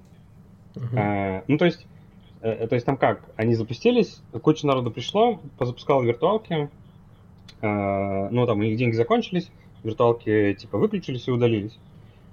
[0.74, 0.96] Uh-huh.
[0.96, 1.86] А, ну, то есть,
[2.42, 3.22] э, то есть там как?
[3.36, 6.68] Они запустились, куча народу пришло, позапускало виртуалки,
[7.60, 9.50] э, ну, там у них деньги закончились,
[9.82, 11.78] виртуалки типа выключились и удалились.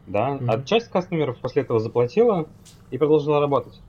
[0.08, 0.38] Да?
[0.38, 0.46] Uh-huh.
[0.48, 2.48] А часть кастомеров после этого заплатила
[2.90, 3.80] и продолжила работать.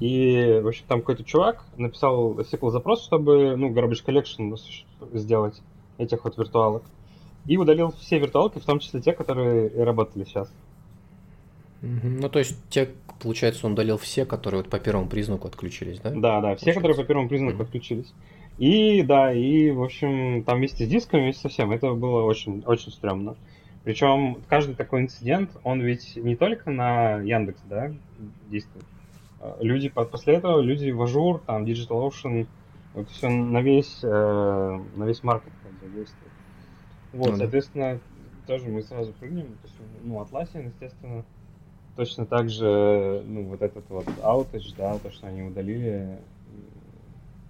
[0.00, 4.56] И, в общем, там какой-то чувак написал SQL запрос, чтобы, ну, garbage collection
[5.12, 5.60] сделать
[5.98, 6.82] этих вот виртуалок.
[7.46, 10.52] И удалил все виртуалки, в том числе те, которые работали сейчас.
[11.82, 16.10] Ну, то есть, те, получается, он удалил все, которые вот по первому признаку отключились, да?
[16.10, 17.64] Да, да, все, которые по первому признаку mm-hmm.
[17.64, 18.12] отключились.
[18.58, 22.62] И да, и, в общем, там вместе с дисками, вместе со всем, это было очень,
[22.66, 23.34] очень стрёмно.
[23.84, 27.92] Причем каждый такой инцидент, он ведь не только на Яндекс, да,
[28.48, 28.84] действует.
[29.40, 32.46] А люди после этого, люди в Azure, там, DigitalOcean,
[32.94, 36.32] вот все на весь, э, на весь market действует.
[37.12, 38.54] Вот, ну, соответственно, да.
[38.54, 39.46] тоже мы сразу прыгнем.
[39.46, 41.24] То есть, ну, Atlassian, естественно,
[41.96, 46.18] точно так же, ну, вот этот вот outage, да, то, что они удалили,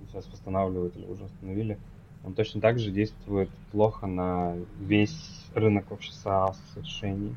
[0.09, 1.79] сейчас восстанавливают или уже установили,
[2.25, 7.37] он точно так же действует плохо на весь рынок вообще SaaS решений.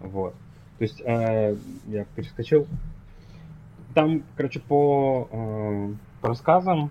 [0.00, 0.34] Вот.
[0.78, 1.56] То есть э,
[1.86, 2.66] я перескочил.
[3.94, 6.90] Там, короче, по, э, по рассказам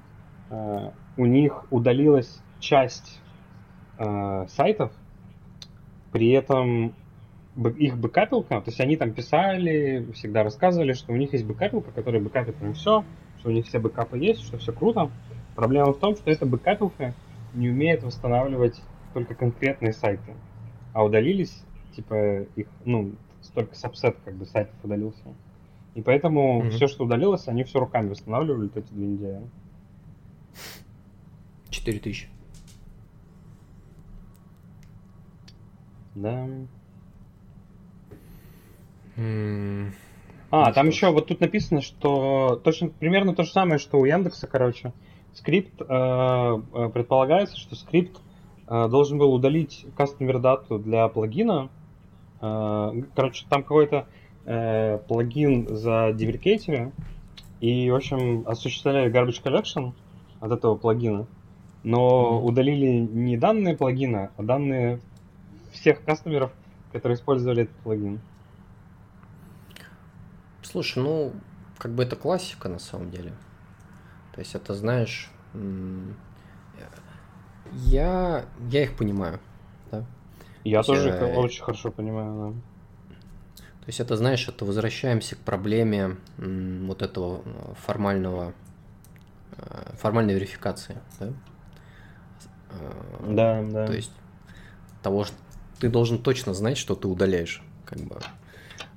[0.49, 3.19] э, у них удалилась часть
[3.99, 4.91] э, сайтов,
[6.11, 6.95] при этом
[7.77, 12.21] их бэкапилка, то есть они там писали, всегда рассказывали, что у них есть бэкапилка, которая
[12.21, 13.05] бэкапит прям все,
[13.39, 15.09] что у них все бэкапы есть, что все круто.
[15.55, 17.13] Проблема в том, что эта бэкапилка
[17.53, 18.81] не умеет восстанавливать
[19.15, 20.36] только конкретные сайты,
[20.91, 21.63] а удалились,
[21.95, 25.23] типа, их, ну, столько сабсет как бы сайтов удалился.
[25.93, 26.69] И поэтому mm-hmm.
[26.71, 29.41] все, что удалилось, они все руками восстанавливали эти две недели.
[31.69, 32.28] 4 тысячи.
[36.15, 36.49] Да.
[40.51, 44.04] А, ну, там еще вот тут написано, что точно примерно то же самое, что у
[44.04, 44.91] Яндекса, короче.
[45.34, 48.21] Скрипт, э, э предполагается, что скрипт
[48.67, 51.69] должен был удалить customer data у для плагина.
[52.41, 54.08] Э, короче, там какой-то
[54.45, 56.91] э, плагин задеприкейтили,
[57.62, 59.93] и, в общем, осуществляли garbage collection
[60.39, 61.28] от этого плагина,
[61.84, 62.47] но mm-hmm.
[62.47, 64.99] удалили не данные плагина, а данные
[65.71, 66.51] всех кастомеров,
[66.91, 68.19] которые использовали этот плагин.
[70.62, 71.32] Слушай, ну,
[71.78, 73.34] как бы это классика на самом деле.
[74.34, 75.32] То есть это, знаешь,
[77.75, 79.39] я, я их понимаю,
[79.91, 80.05] да.
[80.63, 81.29] Я тоже я...
[81.29, 82.59] их очень хорошо понимаю, да.
[83.85, 88.53] То есть это, знаешь, это возвращаемся к проблеме вот этого э, формального,
[89.57, 91.27] э, формальной верификации, да?
[92.71, 93.85] Э, да, да.
[93.85, 94.11] То есть
[95.03, 95.35] того, что
[95.79, 98.17] ты должен точно знать, что ты удаляешь, как бы.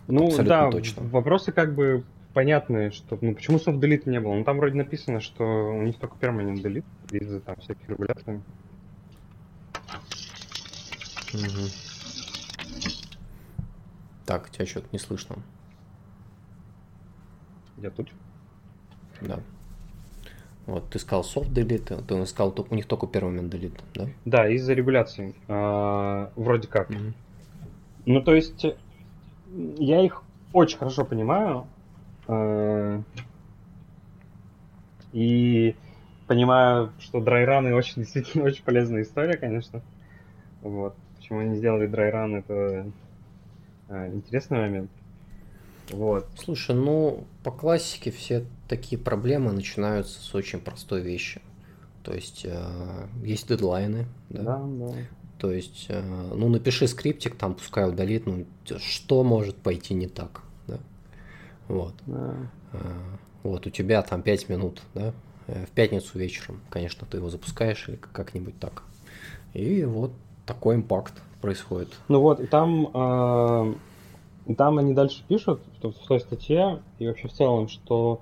[0.07, 1.03] Ну да, точно.
[1.03, 4.35] вопросы как бы понятные, что ну почему soft delete не было.
[4.35, 8.41] Ну там вроде написано, что у них только permanent delete из-за там всяких регуляций.
[11.35, 11.69] Угу.
[14.27, 15.37] Так, тебя что-то не слышно.
[17.77, 18.11] Я тут.
[19.21, 19.41] Да.
[20.67, 24.09] Вот, ты сказал soft delete, ты сказал, у них только permanent delete, да?
[24.25, 25.35] Да, из-за регуляций.
[25.49, 26.91] А, вроде как.
[26.91, 26.99] Угу.
[28.07, 28.67] Ну, то есть,
[29.79, 31.67] я их очень хорошо понимаю.
[32.27, 33.03] Э,
[35.13, 35.75] и
[36.27, 39.83] понимаю, что драйраны очень действительно очень полезная история, конечно.
[40.63, 40.95] Вот.
[41.29, 42.91] Почему они сделали драйран, это
[43.91, 44.91] а, интересный момент.
[45.91, 46.27] Вот.
[46.39, 51.43] Слушай, ну по классике все такие проблемы начинаются с очень простой вещи.
[52.03, 54.43] То есть э, есть дедлайны, да?
[54.43, 54.95] Да, да.
[55.39, 56.01] То есть, э,
[56.35, 58.47] ну, напиши скриптик, там пускай удалит, ну,
[58.79, 60.79] что может пойти не так, да?
[61.69, 61.95] Вот.
[62.07, 62.37] Да.
[62.73, 62.79] Э,
[63.43, 65.13] вот, у тебя там 5 минут, да?
[65.47, 68.85] Э, в пятницу вечером, конечно, ты его запускаешь или как-нибудь так.
[69.53, 70.13] И вот
[70.49, 71.89] такой импакт происходит.
[72.09, 77.29] Ну вот, и там, э, там они дальше пишут в, в той статье и вообще
[77.29, 78.21] в целом, что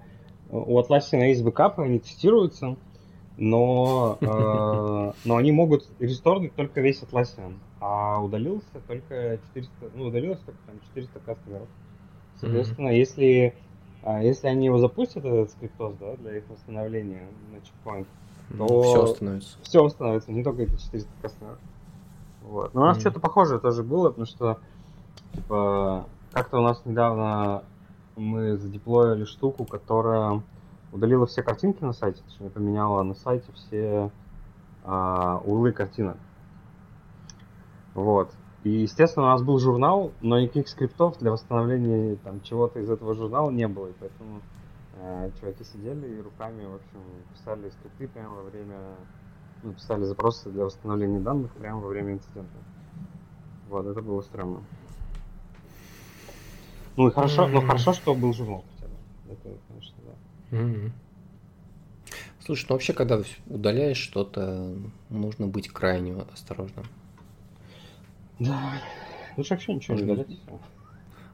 [0.50, 2.76] у Atlassian есть бэкапы, они тестируются,
[3.38, 4.26] но, э,
[5.24, 10.80] но они могут ресторнуть только весь Atlassian, а удалился только 400, ну, удалилось только там
[10.94, 11.68] 400 кастомеров.
[12.40, 12.98] Соответственно, mm-hmm.
[12.98, 13.54] если,
[14.02, 18.08] а, если они его запустят, этот скриптоз, да, для их восстановления на чекпоинт,
[18.50, 19.58] то mm, все установится.
[19.62, 21.58] Все установится, не только эти 400 кастомеров.
[22.46, 22.74] Вот.
[22.74, 23.00] Но у нас mm-hmm.
[23.00, 24.60] что-то похожее тоже было, потому что
[25.32, 27.64] типа, как-то у нас недавно
[28.14, 30.42] мы задеплоили штуку, которая
[30.92, 34.10] удалила все картинки на сайте, точнее поменяла на сайте все
[34.84, 36.16] а, углы картинок.
[37.94, 38.30] Вот.
[38.62, 43.14] И, естественно, у нас был журнал, но никаких скриптов для восстановления там чего-то из этого
[43.14, 43.88] журнала не было.
[43.88, 44.40] И поэтому
[45.00, 47.00] э, чуваки сидели и руками, в общем,
[47.32, 48.76] писали скрипты прямо во время,
[49.62, 52.56] ну, писали запросы для восстановления данных прямо во время инцидента.
[53.68, 54.62] Вот, это было странно.
[56.96, 57.52] Ну и хорошо, mm-hmm.
[57.52, 59.32] ну хорошо, что был журнал хотя бы.
[59.32, 60.56] Это, конечно, да.
[60.56, 60.90] Mm-hmm.
[62.44, 64.74] Слушай, ну вообще, когда удаляешь что-то,
[65.10, 66.86] нужно быть крайне осторожным.
[68.38, 68.80] Да.
[69.36, 70.40] Лучше вообще ничего не удалять.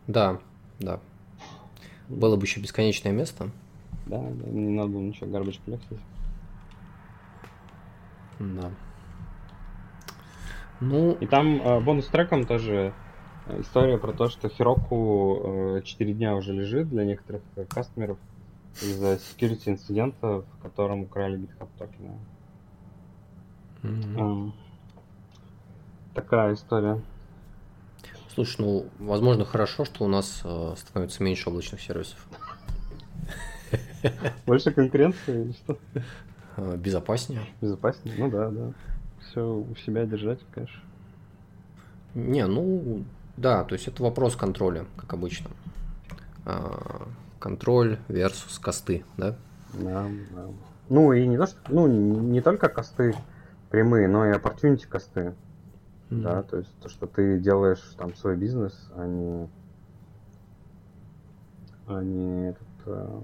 [0.06, 0.40] Да,
[0.80, 1.00] да.
[2.08, 3.50] Было бы еще бесконечное место.
[4.06, 5.98] Да, да, не надо было ничего гарбач коллектить.
[8.42, 8.70] Да.
[10.80, 11.12] Ну...
[11.20, 12.92] И там э, бонус треком тоже
[13.60, 18.18] история про то, что Хироку э, 4 дня уже лежит для некоторых э, кастомеров
[18.80, 22.18] из-за security инцидента, в котором украли GitHub токены.
[23.82, 24.16] Mm-hmm.
[24.16, 24.52] Um,
[26.14, 27.00] такая история.
[28.34, 32.26] Слушай, ну, возможно, хорошо, что у нас э, становится меньше облачных сервисов.
[34.46, 35.78] Больше конкуренции или что?
[36.56, 37.42] Э, безопаснее.
[37.60, 38.16] Безопаснее?
[38.18, 38.72] Ну да, да.
[39.20, 40.80] Все у себя держать, конечно.
[42.14, 43.04] Не, ну,
[43.36, 45.50] да, то есть это вопрос контроля, как обычно.
[46.44, 49.36] А, контроль versus косты, да?
[49.72, 50.46] Да, да.
[50.88, 53.14] Ну и не то, что, ну, не только косты
[53.70, 55.34] прямые, но и opportunity косты.
[56.10, 56.22] Mm-hmm.
[56.22, 59.48] Да, то есть то, что ты делаешь там свой бизнес, а не,
[61.86, 63.22] а не этот, а,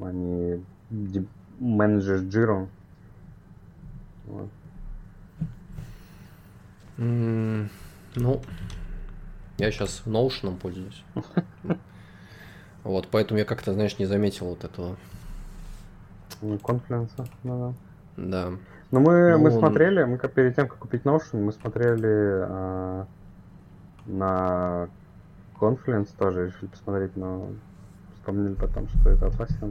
[0.00, 0.62] а не
[1.60, 2.68] менеджер джиру.
[4.26, 4.48] Вот.
[6.98, 7.68] Mm,
[8.16, 8.42] ну,
[9.58, 11.04] я сейчас Notion пользуюсь.
[12.82, 14.96] Вот, поэтому я как-то, знаешь, не заметил вот этого.
[17.42, 17.74] Ну
[18.16, 18.50] да.
[18.50, 18.56] Да.
[18.90, 23.06] Ну мы, ну, мы смотрели, мы как перед тем, как купить Notion, мы смотрели а,
[24.06, 24.88] на
[25.60, 27.48] Confluence тоже, решили посмотреть, но
[28.30, 29.70] вспомнили потом, что это опасно,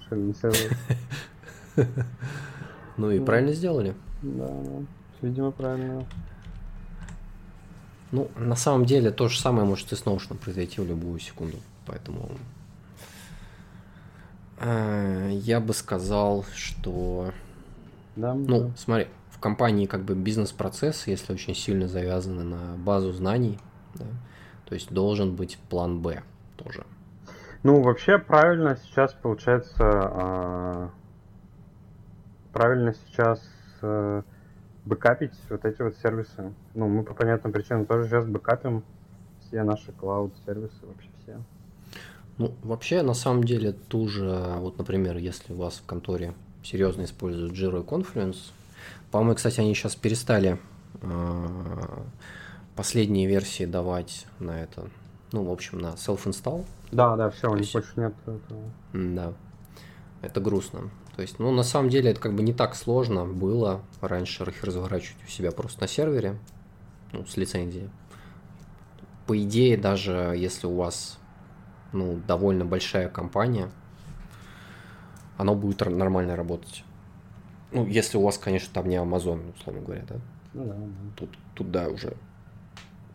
[0.00, 0.72] решили не следовать.
[2.98, 3.94] Ну и правильно сделали.
[4.22, 4.50] Да,
[5.20, 6.06] видимо, правильно.
[8.10, 11.58] Ну, на самом деле, то же самое может и с Notion произойти в любую секунду.
[11.84, 12.30] Поэтому
[14.60, 17.34] э, я бы сказал, что
[18.16, 18.70] да, ну, да.
[18.78, 23.58] смотри, в компании как бы бизнес-процесс, если очень сильно завязаны на базу знаний,
[23.94, 24.06] да,
[24.64, 26.22] то есть должен быть план Б
[26.56, 26.86] тоже.
[27.66, 30.90] Ну, вообще правильно сейчас получается, а,
[32.52, 33.42] правильно сейчас
[33.82, 34.22] а,
[34.84, 36.54] бэкапить вот эти вот сервисы.
[36.74, 38.84] Ну, мы по понятным причинам тоже сейчас бэкапим
[39.40, 41.42] все наши клауд-сервисы, вообще все.
[42.38, 47.02] Ну, вообще, на самом деле, ту же, вот, например, если у вас в конторе серьезно
[47.02, 48.52] используют Jira и Confluence.
[49.10, 50.60] По-моему, кстати, они сейчас перестали
[51.02, 51.46] э,
[52.76, 54.88] последние версии давать на это,
[55.32, 56.64] ну, в общем, на self-install.
[56.92, 58.62] Да, да, все, у них больше нет этого.
[58.92, 59.32] Да,
[60.22, 60.90] это грустно.
[61.16, 64.62] То есть, ну, на самом деле, это как бы не так сложно было раньше их
[64.62, 66.38] разворачивать у себя просто на сервере,
[67.12, 67.88] ну, с лицензией.
[69.26, 71.18] По идее, даже если у вас,
[71.92, 73.70] ну, довольно большая компания,
[75.38, 76.84] оно будет нормально работать.
[77.72, 80.16] Ну, если у вас, конечно, там не Amazon, условно говоря, да?
[80.54, 80.86] Ну да, да.
[81.16, 82.16] Тут, тут да, уже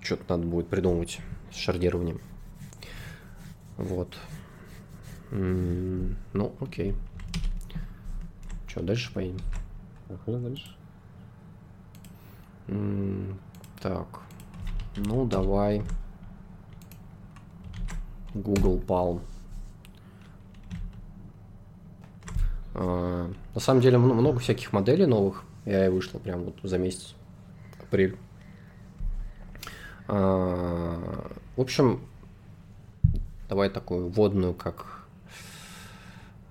[0.02, 1.20] что-то надо будет придумывать
[1.52, 2.20] с шардированием.
[3.82, 4.16] Вот.
[5.32, 6.96] ну, окей.
[8.68, 9.40] Что, дальше поедем?
[10.08, 10.76] Поехали дальше.
[13.82, 14.08] так.
[14.98, 15.82] Ну, давай.
[18.36, 19.22] Google Palm.
[22.76, 25.44] А, на самом деле много всяких моделей новых.
[25.66, 27.16] Я и вышла прям вот за месяц,
[27.80, 28.16] апрель.
[30.08, 32.02] А, в общем,
[33.52, 35.02] давай такую вводную, как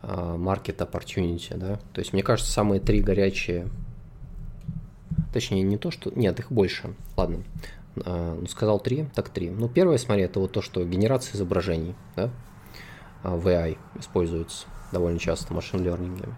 [0.03, 1.76] а, market opportunity, да.
[1.94, 3.68] То есть, мне кажется, самые три горячие,
[5.32, 6.12] точнее, не то, что...
[6.14, 6.94] Нет, их больше.
[7.16, 7.42] Ладно.
[7.96, 9.48] Ну, сказал три, так три.
[9.48, 12.30] Ну, первое, смотри, это вот то, что генерация изображений, да,
[13.22, 16.28] в AI используется довольно часто машин лернинге.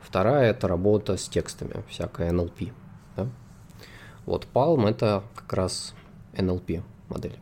[0.00, 2.72] Вторая– это работа с текстами, всякая NLP.
[3.14, 3.28] Да?
[4.24, 5.94] Вот Palm– это как раз
[6.32, 7.38] NLP модель.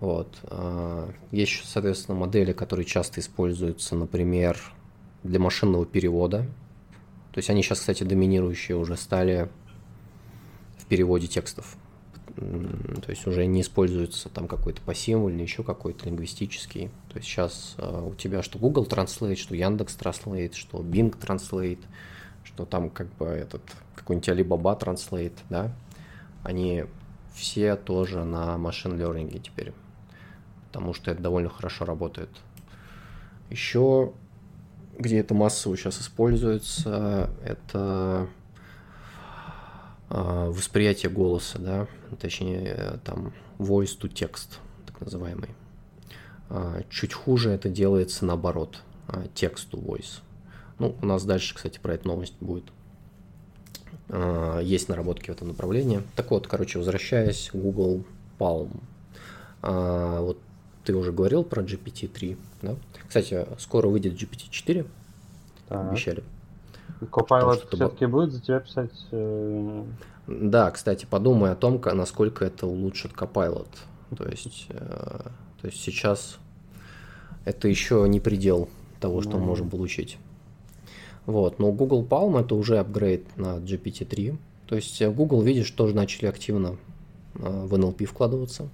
[0.00, 0.38] Вот.
[0.44, 4.58] А, есть, соответственно, модели, которые часто используются, например,
[5.22, 6.46] для машинного перевода.
[7.32, 9.48] То есть они сейчас, кстати, доминирующие уже стали
[10.78, 11.76] в переводе текстов
[12.36, 16.90] то есть уже не используется там какой-то или еще какой-то лингвистический.
[17.10, 21.82] То есть сейчас э, у тебя что Google Translate, что Яндекс Translate, что Bing Translate,
[22.44, 23.62] что там как бы этот
[23.94, 25.72] какой-нибудь Alibaba Translate, да,
[26.42, 26.84] они
[27.34, 29.72] все тоже на машин learning теперь,
[30.70, 32.30] потому что это довольно хорошо работает.
[33.50, 34.12] Еще
[35.00, 38.28] где это массово сейчас используется, это
[40.08, 41.86] а, восприятие голоса, да,
[42.20, 45.50] точнее, там, voice to text, так называемый.
[46.50, 50.20] А, чуть хуже это делается наоборот, text to voice.
[50.78, 52.64] Ну, у нас дальше, кстати, про эту новость будет.
[54.10, 56.02] А, есть наработки в этом направлении.
[56.14, 58.04] Так вот, короче, возвращаясь, Google
[58.38, 58.70] Palm.
[59.62, 60.38] Вот
[60.90, 62.74] ты уже говорил про GPT-3, да?
[63.06, 64.84] Кстати, скоро выйдет GPT-4,
[65.68, 66.24] обещали.
[67.00, 68.90] Copilot все-таки будет за тебя писать?
[69.12, 69.84] Э...
[70.26, 73.68] Да, кстати, подумай о том, насколько это улучшит Copilot.
[74.18, 75.28] То есть, э,
[75.60, 76.38] то есть сейчас
[77.44, 78.68] это еще не предел
[78.98, 79.38] того, что mm-hmm.
[79.38, 80.18] мы можем получить.
[81.26, 84.36] Вот, но Google Palm это уже апгрейд на GPT-3.
[84.66, 86.78] То есть э, Google, видишь, тоже начали активно
[87.34, 88.68] в NLP вкладываться.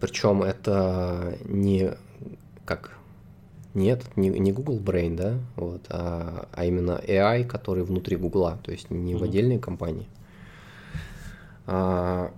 [0.00, 1.92] Причем это не
[2.64, 2.96] как
[3.76, 8.72] нет, не, не Google Brain, да, вот, а, а именно AI, который внутри Google, то
[8.72, 9.18] есть не mm-hmm.
[9.18, 10.08] в отдельной компании.
[11.66, 12.32] А,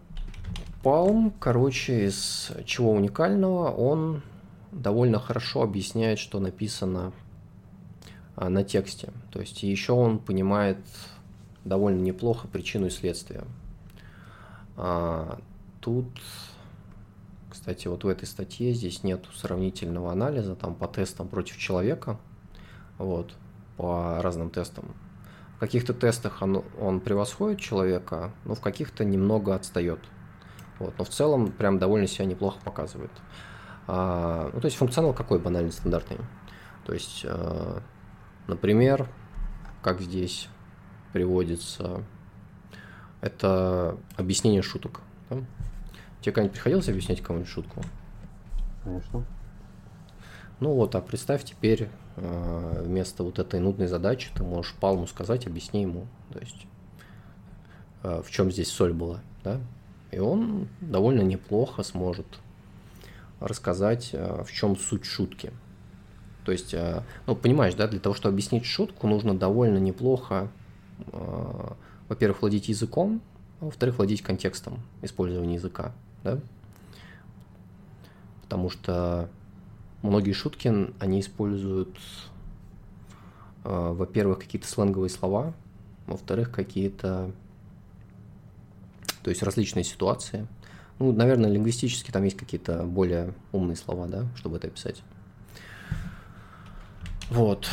[0.82, 4.22] Palm, короче, из чего уникального, он
[4.72, 7.12] довольно хорошо объясняет, что написано
[8.34, 9.12] а, на тексте.
[9.30, 10.78] То есть еще он понимает
[11.64, 13.44] довольно неплохо причину и следствие.
[14.76, 15.38] А,
[15.80, 16.06] тут
[17.51, 22.18] кстати, вот в этой статье здесь нет сравнительного анализа там по тестам против человека,
[22.99, 23.34] вот,
[23.76, 24.94] по разным тестам.
[25.57, 30.01] В каких-то тестах он, он превосходит человека, но в каких-то немного отстает.
[30.78, 33.11] Вот, но в целом прям довольно себя неплохо показывает.
[33.86, 36.18] А, ну, то есть функционал какой банальный, стандартный.
[36.84, 37.82] То есть, а,
[38.46, 39.09] например,
[39.82, 40.49] как здесь
[41.12, 42.05] приводится,
[43.20, 45.01] это объяснение шуток.
[45.30, 45.38] Да?
[46.21, 47.83] Тебе когда-нибудь приходилось объяснять кому-нибудь шутку?
[48.85, 49.25] Конечно.
[50.61, 55.47] Ну вот, а представь теперь э, вместо вот этой нудной задачи ты можешь Палму сказать,
[55.47, 56.66] объясни ему, то есть
[58.03, 59.61] э, в чем здесь соль была, да?
[60.11, 62.27] И он довольно неплохо сможет
[63.39, 65.53] рассказать, э, в чем суть шутки.
[66.45, 66.75] То есть,
[67.27, 70.49] ну, понимаешь, да, для того, чтобы объяснить шутку, нужно довольно неплохо,
[72.09, 73.21] во-первых, владеть языком,
[73.61, 75.93] а во-вторых, владеть контекстом использования языка
[76.25, 76.39] да?
[78.43, 79.29] Потому что
[80.03, 81.97] многие шутки, они используют,
[83.64, 85.53] э, во-первых, какие-то сленговые слова,
[86.07, 87.31] во-вторых, какие-то,
[89.23, 90.47] то есть различные ситуации.
[90.99, 95.03] Ну, наверное, лингвистически там есть какие-то более умные слова, да, чтобы это описать.
[97.31, 97.69] Вот.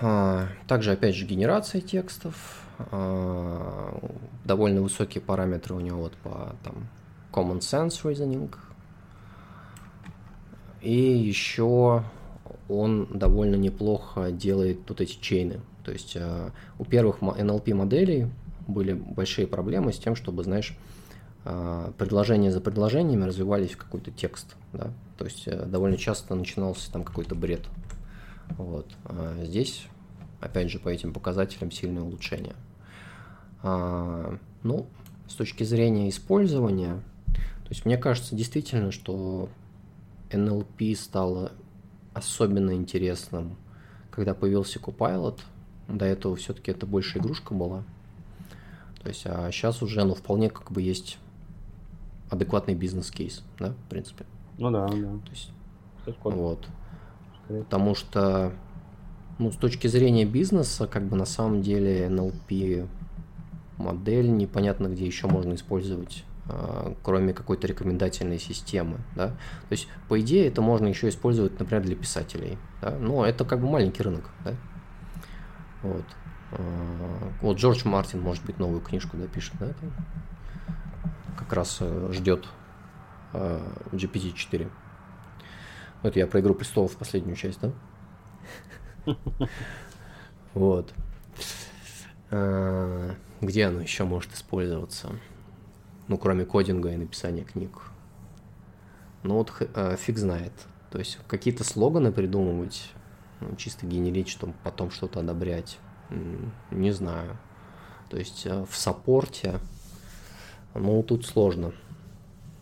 [0.00, 2.62] А, также, опять же, генерация текстов.
[2.78, 4.00] А,
[4.44, 6.88] довольно высокие параметры у него вот по там,
[7.36, 8.54] Common Sense Reasoning.
[10.80, 12.02] И еще
[12.68, 15.60] он довольно неплохо делает вот эти чейны.
[15.84, 18.30] То есть э, у первых NLP моделей
[18.66, 20.76] были большие проблемы с тем, чтобы, знаешь,
[21.44, 24.56] э, предложения за предложениями развивались в какой-то текст.
[24.72, 24.90] Да?
[25.18, 27.66] То есть э, довольно часто начинался там какой-то бред.
[28.58, 28.86] Вот.
[29.04, 29.86] А здесь,
[30.40, 32.54] опять же, по этим показателям сильное улучшение.
[33.62, 34.86] А, ну,
[35.28, 37.02] с точки зрения использования,
[37.66, 39.48] то есть мне кажется действительно, что
[40.30, 41.50] NLP стало
[42.14, 43.56] особенно интересным,
[44.12, 45.40] когда появился Copilot.
[45.88, 47.82] До этого все-таки это больше игрушка была.
[49.02, 51.18] То есть, а сейчас уже, ну, вполне как бы есть
[52.30, 54.26] адекватный бизнес-кейс, да, в принципе.
[54.58, 55.18] Ну да, да.
[55.24, 55.50] То есть,
[56.22, 56.68] вот.
[57.48, 58.52] Потому что,
[59.40, 62.86] ну, с точки зрения бизнеса, как бы на самом деле NLP
[63.76, 66.24] модель непонятно где еще можно использовать
[67.02, 69.28] кроме какой-то рекомендательной системы, да.
[69.28, 72.92] То есть, по идее, это можно еще использовать, например, для писателей, да?
[72.92, 74.54] но это как бы маленький рынок, да.
[75.82, 76.04] Вот.
[76.52, 79.92] А, вот Джордж Мартин, может быть, новую книжку напишет, да, там.
[81.36, 81.82] как раз
[82.12, 82.46] ждет
[83.32, 84.70] GPT-4.
[86.02, 87.72] Это я про «Игру престолов» последнюю часть, да?
[90.54, 90.94] Вот.
[92.30, 95.10] А, где оно еще может использоваться?
[96.08, 97.82] Ну, кроме кодинга и написания книг.
[99.22, 100.52] Ну вот э, фиг знает.
[100.90, 102.90] То есть какие-то слоганы придумывать,
[103.40, 105.78] ну, чисто генерить, чтобы потом что-то одобрять,
[106.70, 107.36] не знаю.
[108.08, 109.58] То есть э, в саппорте,
[110.74, 111.72] ну, тут сложно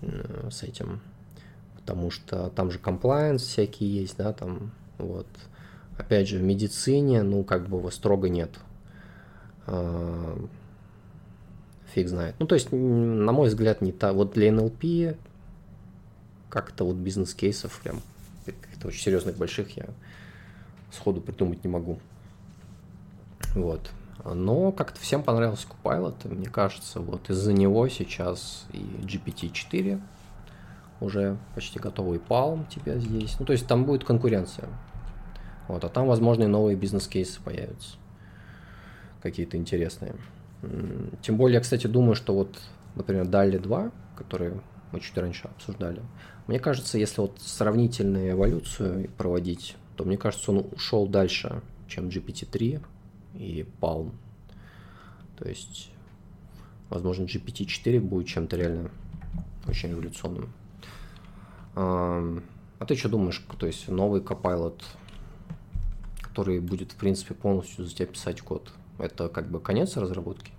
[0.01, 1.01] э, с этим,
[1.77, 5.27] потому что там же комплайенс всякие есть, да, там, вот.
[5.97, 8.51] Опять же, в медицине, ну, как бы его строго нет
[11.95, 12.35] фиг знает.
[12.39, 14.13] Ну, то есть, на мой взгляд, не та.
[14.13, 15.17] Вот для NLP
[16.49, 18.01] как-то вот бизнес-кейсов прям
[18.45, 19.87] каких-то очень серьезных больших я
[20.93, 21.99] сходу придумать не могу.
[23.55, 23.91] Вот.
[24.25, 30.01] Но как-то всем понравился Copilot, мне кажется, вот из-за него сейчас и GPT-4
[31.01, 33.37] уже почти готовый Palm тебя здесь.
[33.39, 34.69] Ну, то есть там будет конкуренция.
[35.69, 37.97] Вот, а там, возможно, и новые бизнес-кейсы появятся.
[39.23, 40.15] Какие-то интересные.
[41.23, 42.61] Тем более, я, кстати, думаю, что вот,
[42.95, 44.61] например, Дали 2, который
[44.93, 46.03] мы чуть раньше обсуждали,
[46.47, 52.85] мне кажется, если вот сравнительную эволюцию проводить, то мне кажется, он ушел дальше, чем GPT-3
[53.35, 54.13] и Palm.
[55.39, 55.91] То есть,
[56.91, 58.91] возможно, GPT-4 будет чем-то реально
[59.67, 60.53] очень революционным.
[61.75, 64.81] А ты что думаешь, то есть новый Copilot,
[66.21, 70.53] который будет, в принципе, полностью за тебя писать код, это как бы конец разработки?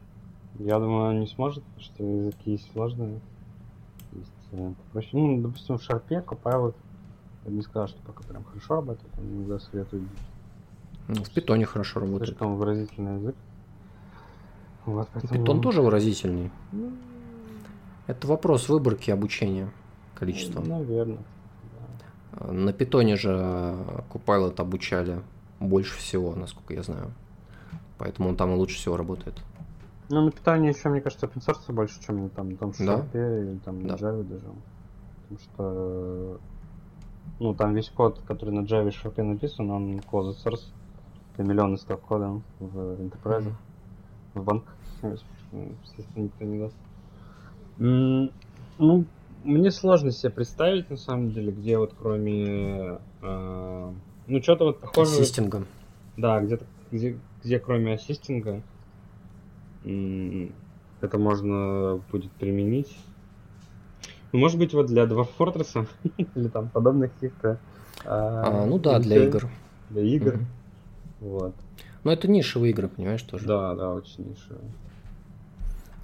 [0.59, 3.19] Я думаю, он не сможет, потому что языки есть сложные.
[4.13, 5.09] Есть э, проще.
[5.13, 6.75] Ну, допустим, в шарпе Copilot,
[7.43, 10.03] я бы не сказал, что пока прям хорошо работает, он иногда советует.
[11.07, 12.29] Ну, в питоне хорошо работает.
[12.29, 13.35] Слишком выразительный язык.
[14.85, 15.41] Вот, поэтому...
[15.41, 16.51] Питон тоже выразительный.
[16.71, 16.93] Ну...
[18.07, 19.71] Это вопрос выборки обучения,
[20.13, 20.61] количества.
[20.61, 21.17] Наверное.
[22.31, 22.51] Да.
[22.51, 23.29] На питоне же
[24.09, 25.21] Copilot обучали
[25.59, 27.11] больше всего, насколько я знаю.
[27.97, 29.41] Поэтому он там и лучше всего работает.
[30.09, 33.41] Ну, на питании еще, мне кажется, open source больше, чем на там, том Sharp да?
[33.41, 33.95] или там на да.
[33.95, 34.45] Java даже.
[35.23, 36.39] Потому что
[37.39, 40.71] ну, там весь код, который на Java и Sharp написан, он closed source.
[41.33, 44.39] Это миллионы строк кода в Enterprise, mm-hmm.
[44.39, 44.75] в банках.
[45.83, 46.75] Естественно, никто не даст.
[47.77, 49.05] Ну,
[49.43, 52.99] мне сложно себе представить, на самом деле, где вот кроме...
[53.21, 53.91] Э,
[54.27, 55.11] ну, что-то вот похоже...
[55.11, 55.65] Ассистинга.
[56.17, 58.63] Да, где-то, где, где кроме ассистинга
[59.83, 62.97] это можно будет применить.
[64.31, 65.87] Ну, может быть, вот для два Fortress
[66.35, 67.59] или там подобных каких-то...
[68.03, 69.47] А, а, ну да, для игр.
[69.91, 70.39] Для игр.
[71.19, 71.53] Вот.
[72.03, 73.45] Но это нишевые игры, понимаешь, тоже.
[73.45, 74.71] Да, да, очень нишевые.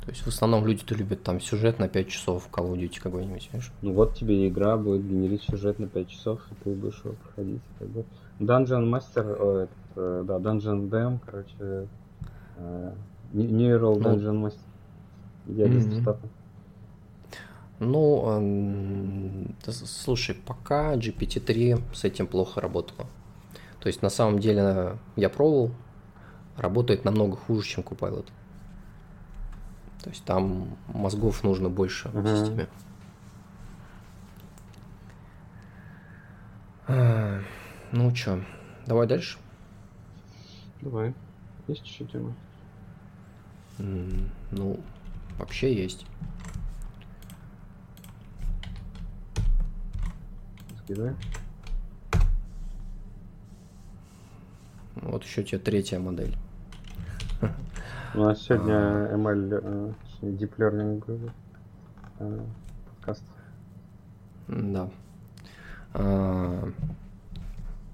[0.05, 2.99] То есть в основном люди-то любят там сюжет на 5 часов в Call of Duty
[3.01, 3.71] какой-нибудь, знаешь?
[3.81, 7.61] Ну вот тебе игра будет генерить сюжет на 5 часов, и ты будешь его проходить.
[7.79, 8.05] Как бы.
[8.39, 11.87] Dungeon Master, о, э, да, Dungeon Dam, короче,
[12.57, 12.93] э,
[13.33, 14.59] Neural ну, Dungeon Master.
[15.47, 16.17] Идеалист mm-hmm.
[17.79, 23.07] Ну, э, слушай, пока GPT-3 с этим плохо работало.
[23.79, 25.71] То есть на самом деле я пробовал,
[26.57, 28.27] работает намного хуже, чем Copilot.
[30.03, 32.21] То есть там мозгов нужно больше uh-huh.
[32.21, 32.67] в системе.
[37.91, 38.41] А, ну что,
[38.85, 39.37] давай дальше.
[40.81, 41.13] Давай.
[41.67, 42.33] Есть еще тема?
[44.51, 44.79] ну,
[45.37, 46.05] вообще есть.
[50.83, 51.15] Скидывай.
[54.95, 56.35] Вот еще тебе третья модель.
[58.13, 61.31] У нас сегодня ML, э, Deep Learning
[62.19, 62.39] э,
[62.89, 63.23] подкаст.
[64.47, 64.89] Да.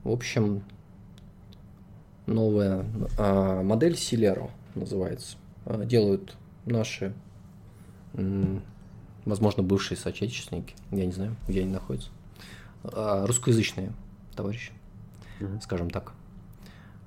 [0.07, 0.63] А, в общем,
[2.25, 2.85] новая
[3.17, 5.37] а, модель Silero называется.
[5.65, 6.35] А, делают
[6.65, 7.13] наши,
[9.25, 12.09] возможно, бывшие соотечественники, я не знаю, где они находятся,
[12.83, 13.93] русскоязычные
[14.35, 14.71] товарищи,
[15.39, 15.61] mm-hmm.
[15.61, 16.13] скажем так.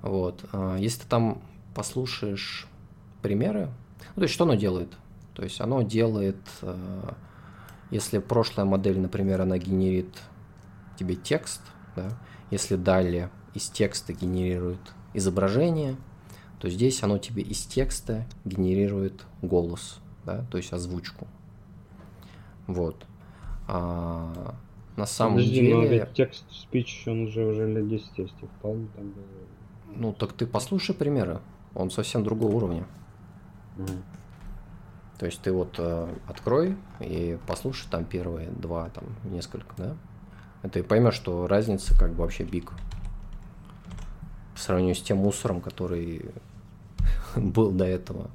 [0.01, 0.43] Вот.
[0.79, 1.41] Если ты там
[1.75, 2.67] послушаешь
[3.21, 3.69] примеры.
[4.15, 4.89] Ну, то есть, что оно делает?
[5.35, 6.37] То есть, оно делает,
[7.91, 10.21] если прошлая модель, например, она генерит
[10.97, 11.61] тебе текст,
[11.95, 12.17] да,
[12.51, 15.95] если далее из текста генерирует изображение,
[16.59, 21.27] то здесь оно тебе из текста генерирует голос, да, то есть озвучку.
[22.67, 23.05] Вот.
[23.67, 24.55] А,
[24.95, 25.75] на самом Подожди, деле...
[25.75, 29.13] Но ведь текст спич, он уже уже лет 10 есть, вполне там
[29.95, 31.39] Ну, так ты послушай примеры.
[31.73, 32.85] Он совсем другого уровня.
[35.17, 39.95] То есть ты вот э, открой и послушай там первые два, там несколько, да?
[40.63, 42.71] Это и поймешь, что разница как бы вообще биг.
[44.53, 46.25] По сравнению с тем мусором, который
[47.35, 48.29] был до этого.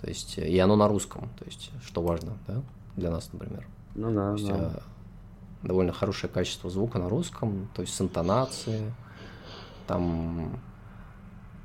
[0.00, 2.62] То есть, и оно на русском, то есть, что важно, да,
[2.96, 3.66] для нас, например.
[3.94, 4.72] Ну да, то есть, да.
[4.74, 8.92] Э, довольно хорошее качество звука на русском, то есть с интонацией,
[9.86, 10.60] там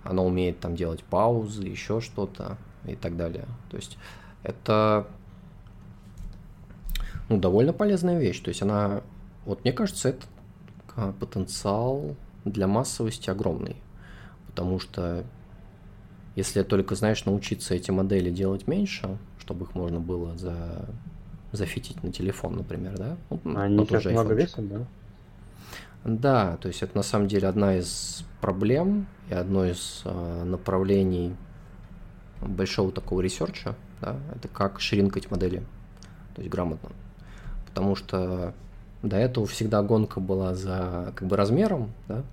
[0.03, 3.45] оно умеет там делать паузы, еще что-то и так далее.
[3.69, 3.97] То есть
[4.43, 5.07] это
[7.29, 8.39] ну, довольно полезная вещь.
[8.41, 9.01] То есть она,
[9.49, 10.25] вот мне кажется, это
[11.19, 13.77] потенциал для массовости огромный.
[14.45, 15.23] Потому что
[16.35, 20.87] если только, знаешь, научиться эти модели делать меньше, чтобы их можно было за
[21.51, 23.17] зафитить на телефон, например, да?
[23.29, 24.85] Вот, Они сейчас много весят, да?
[26.05, 31.35] Да, то есть это на самом деле одна из проблем и одно из э, направлений
[32.39, 35.63] большого такого research а, да, это как шринкать модели,
[36.35, 36.91] то есть грамотно.
[37.65, 38.53] Потому что
[39.01, 42.23] до этого всегда гонка была за как бы размером, да,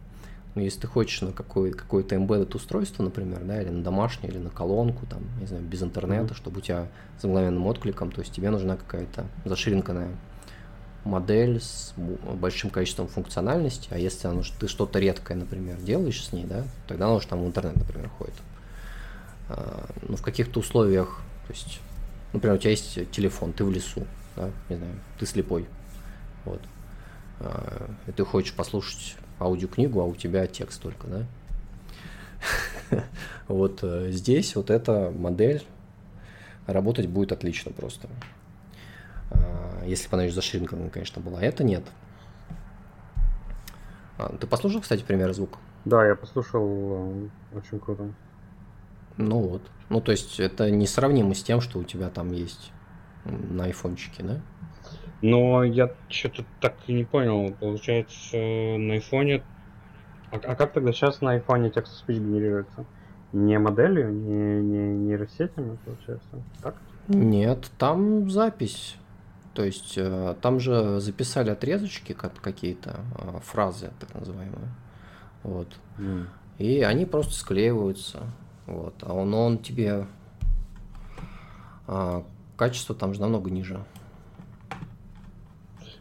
[0.57, 4.39] но если ты хочешь на какой, какое-то embedded устройство, например, да, или на домашнее, или
[4.39, 6.37] на колонку, там, не знаю, без интернета, mm-hmm.
[6.37, 6.89] чтобы у тебя
[7.21, 10.09] с мгновенным откликом, то есть тебе нужна какая-то заширинканная
[11.05, 16.45] модель с большим количеством функциональности, а если оно, ты что-то редкое, например, делаешь с ней,
[16.45, 18.35] да, тогда оно же там в интернет, например, ходит.
[19.51, 21.81] А, ну, в каких-то условиях, то есть,
[22.33, 25.67] например, у тебя есть телефон, ты в лесу, да, не знаю, ты слепой,
[26.47, 26.61] вот,
[27.41, 31.27] а, и ты хочешь послушать аудиокнигу, а у тебя текст только, да,
[33.49, 35.65] вот э, здесь вот эта модель
[36.67, 38.09] работать будет отлично просто.
[39.31, 41.41] А, если бы она зашринкована, конечно, была.
[41.41, 41.85] Это нет.
[44.19, 45.59] А, ты послушал, кстати, пример звука?
[45.85, 46.67] Да, я послушал.
[46.67, 47.29] Э,
[47.59, 48.13] очень круто.
[49.17, 49.63] Ну вот.
[49.89, 52.73] Ну, то есть это несравнимо с тем, что у тебя там есть
[53.27, 54.41] на айфончике, да?
[55.23, 57.53] Но я что-то так и не понял.
[57.59, 59.43] Получается, на айфоне...
[60.31, 62.85] А, а как тогда сейчас на айфоне текст-спич генерируется?
[63.33, 66.43] Не моделью, не, не нейросетями, получается?
[66.63, 66.77] Так?
[67.09, 68.97] Нет, там запись.
[69.55, 74.69] То есть э, там же записали отрезочки какие-то, э, фразы так называемые.
[75.43, 75.69] Вот.
[75.99, 76.27] Mm.
[76.59, 78.25] И они просто склеиваются.
[78.67, 78.95] Вот.
[79.03, 80.07] А он, он тебе
[81.87, 82.25] а,
[82.57, 83.85] качество там же намного ниже.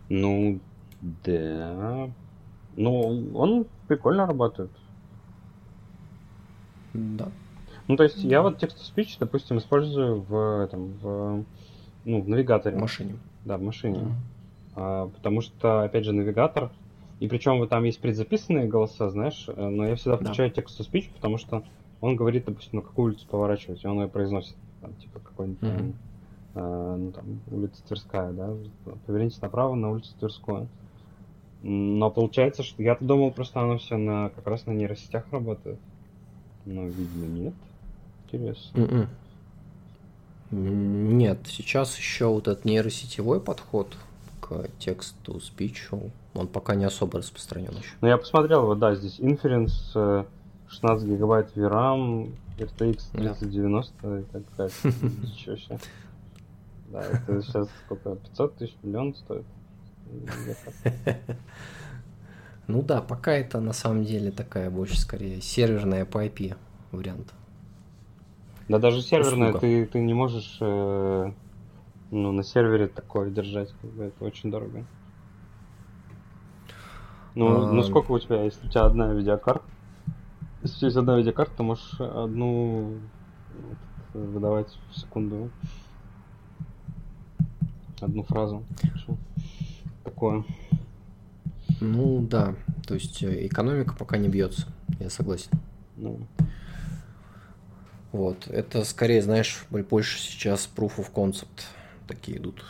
[0.10, 0.60] Ну,
[1.02, 2.10] да.
[2.76, 4.72] Ну, он прикольно работает.
[6.94, 7.30] Да.
[7.88, 8.30] Ну, то есть да.
[8.30, 11.46] я вот текст-спич, допустим, использую в этом, в,
[12.06, 12.78] ну, в навигаторе.
[12.78, 13.18] В машине.
[13.44, 14.00] Да, в машине.
[14.00, 14.12] Mm.
[14.76, 16.72] А, потому что, опять же, навигатор,
[17.20, 20.56] и причем вот там есть предзаписанные голоса, знаешь, э, но я всегда включаю да.
[20.56, 21.64] текст-то-спич, потому что
[22.02, 25.94] он говорит, допустим, на какую улицу поворачивать, и он ее произносит, там, типа, какой-нибудь mm-hmm.
[26.56, 28.54] Э, ну, там, улица Тверская, да,
[29.06, 30.68] поверните направо на улицу Тверскую.
[31.62, 35.80] Но получается, что я-то думал, просто оно все на как раз на нейросетях работает.
[36.66, 37.54] Но, видимо, нет.
[38.26, 38.78] Интересно.
[38.78, 39.08] Mm-mm.
[40.52, 41.18] М-м.
[41.18, 43.98] Нет, сейчас еще вот этот нейросетевой подход
[44.42, 47.94] к тексту, спичу, он пока не особо распространен еще.
[48.02, 50.26] Ну, я посмотрел, вот, да, здесь inference
[50.68, 54.20] 16 гигабайт VRAM, RTX 3090 да.
[54.20, 54.74] и так далее.
[56.92, 59.46] Да, это сейчас сколько, 500 тысяч, миллион стоит?
[62.68, 66.58] Ну да, пока это на самом деле такая больше скорее серверная по IP
[66.92, 67.32] вариант.
[68.68, 71.32] Да даже серверная ты, ты не можешь э,
[72.10, 74.86] ну, на сервере такое держать, как бы это очень дорого.
[77.36, 77.72] Ну, а...
[77.72, 79.66] ну сколько у тебя, если у тебя одна видеокарта,
[80.64, 82.98] если у тебя есть одна видеокарта, ты можешь одну
[84.14, 85.52] выдавать в секунду.
[88.02, 88.64] Одну фразу.
[90.04, 90.44] Такое.
[91.82, 92.56] Ну да,
[92.88, 94.68] то есть э, экономика пока не бьется,
[95.00, 95.52] я согласен.
[95.98, 96.20] Ну.
[98.12, 101.66] Вот, это скорее, знаешь, больше сейчас proof of concept
[102.08, 102.64] такие идут.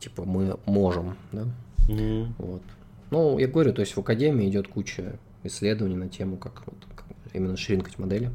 [0.00, 1.44] Типа мы можем, да?
[1.88, 2.32] Mm-hmm.
[2.38, 2.62] Вот.
[3.10, 7.06] Ну, я говорю, то есть в академии идет куча исследований на тему, как, вот, как
[7.32, 8.32] именно шринкать модели.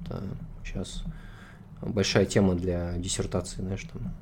[0.00, 0.22] Это
[0.64, 1.02] сейчас
[1.80, 4.12] большая тема для диссертации, знаешь, там.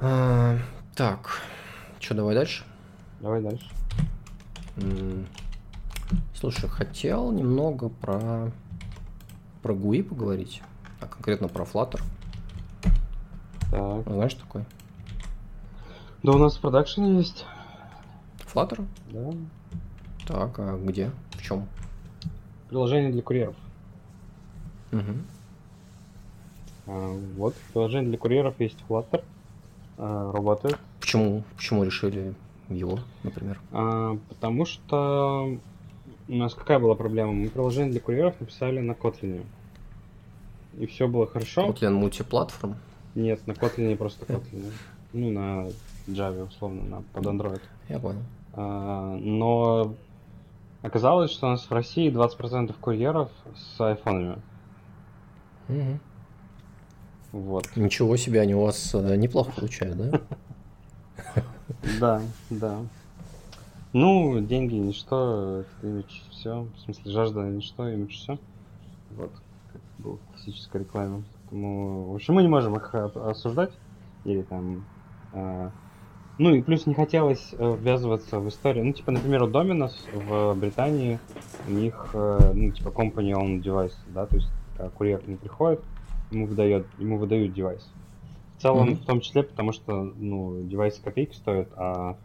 [0.00, 0.58] А,
[0.94, 1.40] так,
[1.98, 2.64] что, давай дальше?
[3.20, 3.70] Давай дальше.
[6.34, 8.50] Слушай, хотел немного про
[9.62, 10.62] про GUI поговорить,
[11.00, 12.00] а конкретно про Flutter.
[13.70, 14.04] Так.
[14.06, 14.64] Знаешь такой?
[16.22, 17.44] Да у нас в продакшене есть.
[18.52, 18.86] Flutter?
[19.10, 19.32] Да.
[20.26, 21.10] Так, а где?
[21.32, 21.68] В чем?
[22.68, 23.56] Приложение для курьеров.
[24.92, 25.12] Угу.
[26.88, 29.22] А, вот, приложение для курьеров есть Flutter.
[29.98, 30.78] А, работает.
[31.00, 32.34] Почему, почему решили
[32.68, 33.60] его, например?
[33.72, 35.58] А, потому что
[36.28, 37.32] у нас какая была проблема?
[37.32, 39.44] Мы приложение для курьеров написали на Kotlin.
[40.78, 41.66] И все было хорошо.
[41.68, 42.76] Kotlin мультиплатформ?
[43.14, 44.72] Нет, на Kotlin просто Kotlin.
[45.12, 45.68] Ну, на
[46.06, 47.62] Java, условно, на, под Android.
[47.88, 48.22] Я понял.
[48.54, 49.94] А, но
[50.82, 54.38] оказалось, что у нас в России 20% курьеров с айфонами.
[55.68, 55.98] Угу.
[57.32, 57.68] Вот.
[57.76, 60.20] Ничего себе, они у вас э, неплохо получают, да?
[62.00, 62.78] Да, да.
[63.92, 66.66] Ну, деньги ничто, имидж все.
[66.76, 68.38] В смысле, жажда ничто, имидж все.
[69.10, 69.30] Вот,
[69.72, 71.22] как был классическая реклама.
[71.42, 73.72] Поэтому, в общем, мы не можем их осуждать.
[74.24, 74.84] Или там
[75.32, 75.70] а,
[76.38, 78.84] ну и плюс не хотелось э, ввязываться в историю.
[78.84, 81.18] Ну, типа, например, у Dominos в Британии
[81.66, 84.48] у них, э, ну, типа, company owned device, да, то есть
[84.96, 85.80] курьер не приходит,
[86.30, 87.88] ему выдает, ему выдают девайс.
[88.56, 88.94] В целом, mm-hmm.
[88.96, 92.16] в том числе, потому что, ну, девайсы копейки стоят, а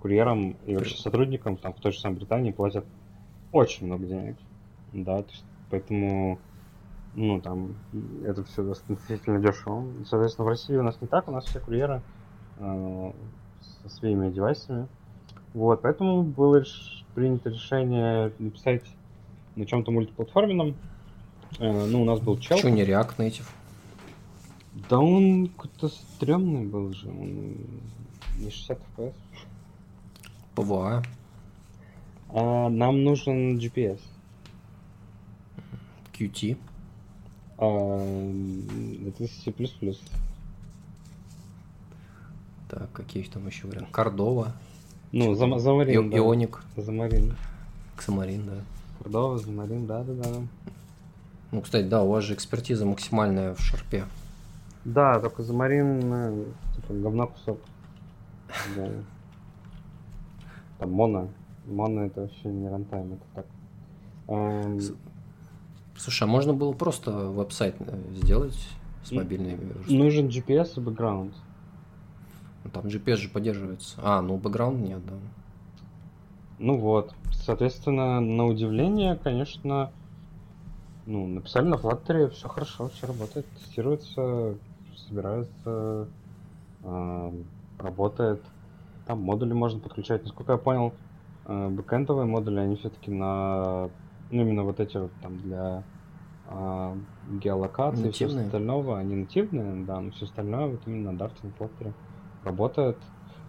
[0.00, 2.84] курьерам и вообще сотрудникам там в той же самой Британии платят
[3.52, 4.36] очень много денег,
[4.92, 6.38] да, то есть, поэтому,
[7.14, 7.76] ну, там,
[8.24, 9.84] это все достаточно дешево.
[10.04, 12.02] Соответственно, в России у нас не так, у нас все курьеры
[12.58, 13.12] э,
[13.82, 14.88] со своими девайсами.
[15.54, 16.62] Вот, поэтому было
[17.14, 18.84] принято решение написать
[19.56, 20.76] на чем-то мультиплатформенном.
[21.58, 22.56] Э, ну, у нас был чел.
[22.56, 23.46] Почему не React Native?
[24.88, 27.08] Да он какой-то стрёмный был же.
[27.08, 27.56] Он
[28.38, 29.14] не 60 FPS.
[30.54, 31.04] PVA.
[32.30, 34.00] А, нам нужен GPS.
[36.12, 36.56] QT.
[37.58, 37.98] А,
[39.08, 39.52] это C++.
[42.68, 43.90] Так, какие там еще варианты?
[43.90, 44.52] Кордова.
[45.10, 46.62] Ну, зам, Замарин, И- Ионик.
[46.76, 47.34] Замарин.
[47.96, 48.60] Ксамарин, да.
[48.98, 50.42] Кордова, Замарин, да-да-да.
[51.50, 54.04] Ну, кстати, да, у вас же экспертиза максимальная в шарпе.
[54.84, 56.46] Да, только Замарин,
[56.76, 57.58] типа, говна кусок.
[58.76, 58.88] Да.
[60.78, 61.28] Там моно.
[61.66, 63.46] Моно это вообще не рантайм, это так.
[64.28, 64.80] Эм,
[65.96, 68.56] Слушай, а можно было просто веб-сайт э, сделать
[69.02, 69.98] с мобильной версией?
[69.98, 71.34] нужен GPS и бэкграунд.
[72.64, 73.98] Ну, Там GPS же поддерживается.
[74.02, 75.14] А, ну бэкграунд нет, да.
[76.58, 79.90] Ну вот, соответственно, на удивление, конечно,
[81.08, 84.56] ну, написали на Flutter, все хорошо, все работает, тестируется,
[84.94, 86.06] собирается,
[86.84, 87.32] а,
[87.78, 88.42] работает.
[89.06, 90.22] Там модули можно подключать.
[90.24, 90.92] Насколько я понял,
[91.46, 93.88] а, бэкэндовые модули, они все-таки на,
[94.30, 95.82] ну, именно вот эти вот там для
[96.46, 96.94] а,
[97.30, 98.46] геолокации и всего Нативные?
[98.46, 101.94] остального, они нативные, да, но все остальное вот именно на Dart на Flutter
[102.44, 102.98] работает.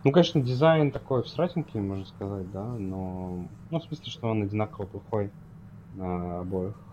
[0.05, 3.49] Ну, конечно, дизайн такой всратенький, можно сказать, да, но...
[3.69, 5.29] Ну, в смысле, что он одинаково плохой
[5.93, 6.88] на обоих э,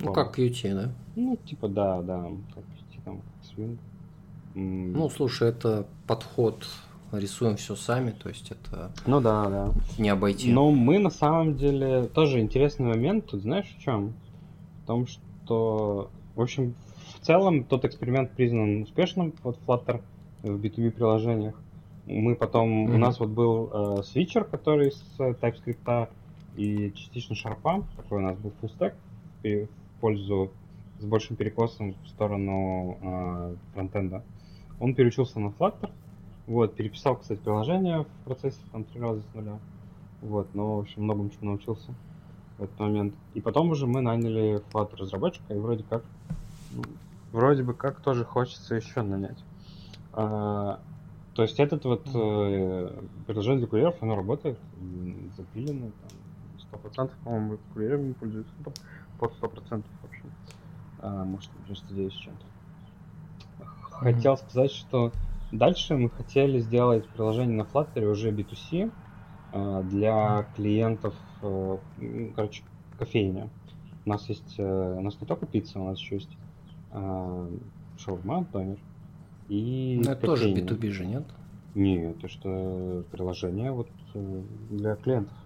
[0.00, 0.90] Ну, как Qt, да?
[1.16, 3.20] Ну, типа, да, да, как идти там.
[4.54, 6.66] М, Ну, слушай, это подход,
[7.12, 9.72] рисуем все сами, то есть это ну да, да.
[9.98, 10.52] не обойти.
[10.52, 14.12] Но мы на самом деле тоже интересный момент тут, знаешь, в чем?
[14.82, 16.74] В том, что, в общем,
[17.20, 20.00] в целом тот эксперимент признан успешным, вот Flutter
[20.42, 21.54] в B2B приложениях.
[22.06, 23.00] Мы потом, у Мгм.
[23.00, 26.08] нас вот был э, свитчер, который с TypeScript
[26.56, 28.94] и частично шарпа, такой у нас был full stack
[29.42, 30.50] в пользу
[30.98, 34.22] с большим перекосом в сторону э, фронтенда.
[34.80, 35.90] Он переучился на Flutter,
[36.46, 39.58] вот, переписал, кстати, приложение в процессе там три раза с нуля.
[40.20, 41.92] Вот, но, в общем, многому чему научился
[42.58, 43.14] в этот момент.
[43.34, 46.04] И потом уже мы наняли Flutter разработчика, и вроде как,
[46.72, 46.82] ну,
[47.32, 49.38] вроде бы как тоже хочется еще нанять.
[50.12, 50.80] А,
[51.34, 54.58] то есть этот вот э, приложение для курьеров, оно работает,
[55.36, 56.18] запилено, там,
[56.58, 58.52] сто процентов, по-моему, курьерами пользуются,
[59.22, 60.24] под сто процентов, в общем.
[60.98, 62.44] А, может, 99 с чем-то.
[63.92, 65.12] Хотел сказать, что
[65.52, 68.90] дальше мы хотели сделать приложение на Flutter уже B2C
[69.52, 72.64] э, для клиентов, э, м, короче,
[72.98, 73.48] кофейня.
[74.04, 76.36] У нас есть, э, у нас не только пицца, у нас еще есть
[76.90, 77.48] э,
[77.98, 78.78] шаурма, тонер
[79.48, 80.68] и Ну, это тоже кофейня.
[80.68, 81.24] B2B же, нет?
[81.76, 85.36] Нет, это что приложение вот э, для клиентов.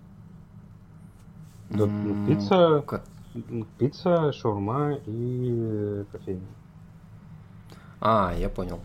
[1.69, 2.83] Да, ну, М, пицца,
[3.79, 6.47] пицца, шаурма и кофейня.
[8.01, 8.81] А, я понял.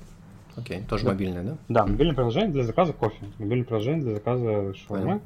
[0.55, 1.11] Окей, тоже Да.
[1.11, 1.57] мобильное, да?
[1.69, 5.21] Да, мобильное приложение для заказа кофе, мобильное приложение для заказа шаурмы,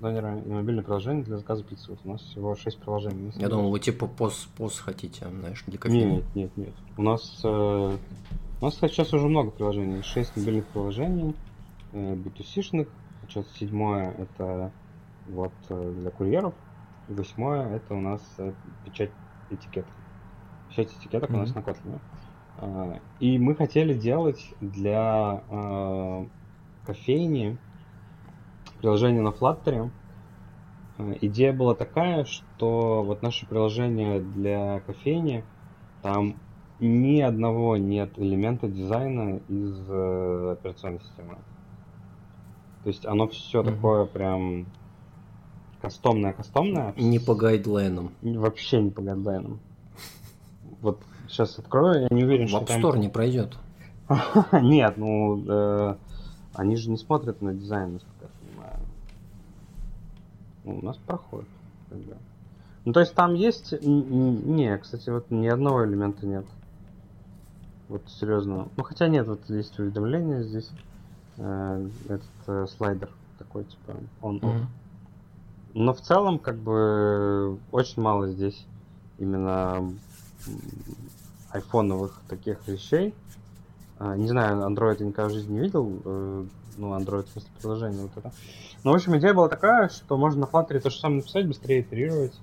[0.00, 1.90] донера, и мобильное приложение для заказа пиццы.
[1.90, 3.32] Вот у нас всего 6 приложений.
[3.36, 6.16] Я думал, вы типа пос, пос хотите, знаешь, для кофейни.
[6.16, 6.74] Нет, нет, нет.
[6.96, 10.02] У нас, э, у нас, кстати, сейчас уже много приложений.
[10.02, 11.34] 6 мобильных приложений,
[11.92, 12.88] э, B2C-шных.
[13.28, 14.70] Сейчас седьмое это
[15.28, 16.54] вот э, для курьеров.
[17.08, 18.52] Восьмое это у нас э,
[18.84, 19.12] печать
[19.48, 19.94] этикеток.
[20.68, 22.00] Печать этикеток у нас на Kotlin.
[22.56, 26.26] А, И мы хотели делать для э,
[26.84, 27.58] кофейни
[28.78, 29.90] приложение на Flutter.
[30.98, 35.44] Э, Идея была такая, что вот наше приложение для кофейни,
[36.02, 36.40] там
[36.80, 41.36] ни одного нет элемента дизайна из э, операционной системы.
[42.82, 43.74] То есть оно все Мгм.
[43.74, 44.66] такое прям
[45.86, 46.94] кастомное-кастомное.
[46.96, 48.10] Не по гайдлайнам.
[48.22, 49.60] Вообще не по гайдлайнам.
[50.80, 52.82] Вот сейчас открою, я не уверен, В что App там...
[52.84, 53.56] Store не пройдет.
[54.52, 55.96] Нет, ну, э,
[56.54, 58.80] они же не смотрят на дизайн, насколько я понимаю.
[60.64, 61.48] Ну, у нас проходит.
[62.84, 63.72] Ну, то есть там есть...
[63.82, 66.46] Не, кстати, вот ни одного элемента нет.
[67.88, 68.68] Вот серьезно.
[68.76, 70.68] Ну, хотя нет, вот есть уведомление здесь.
[71.36, 74.66] э, этот э, слайдер такой, типа, он Мгм.
[75.76, 78.64] Но в целом, как бы, очень мало здесь
[79.18, 79.92] именно
[81.50, 83.14] айфоновых таких вещей.
[83.98, 86.00] А, Не знаю, Android я никогда в жизни не видел.
[86.02, 86.44] э,
[86.78, 88.32] Ну, Android в смысле приложение вот это.
[88.84, 91.82] Ну, в общем, идея была такая, что можно на Flutter то же самое написать, быстрее
[91.82, 92.40] итерировать.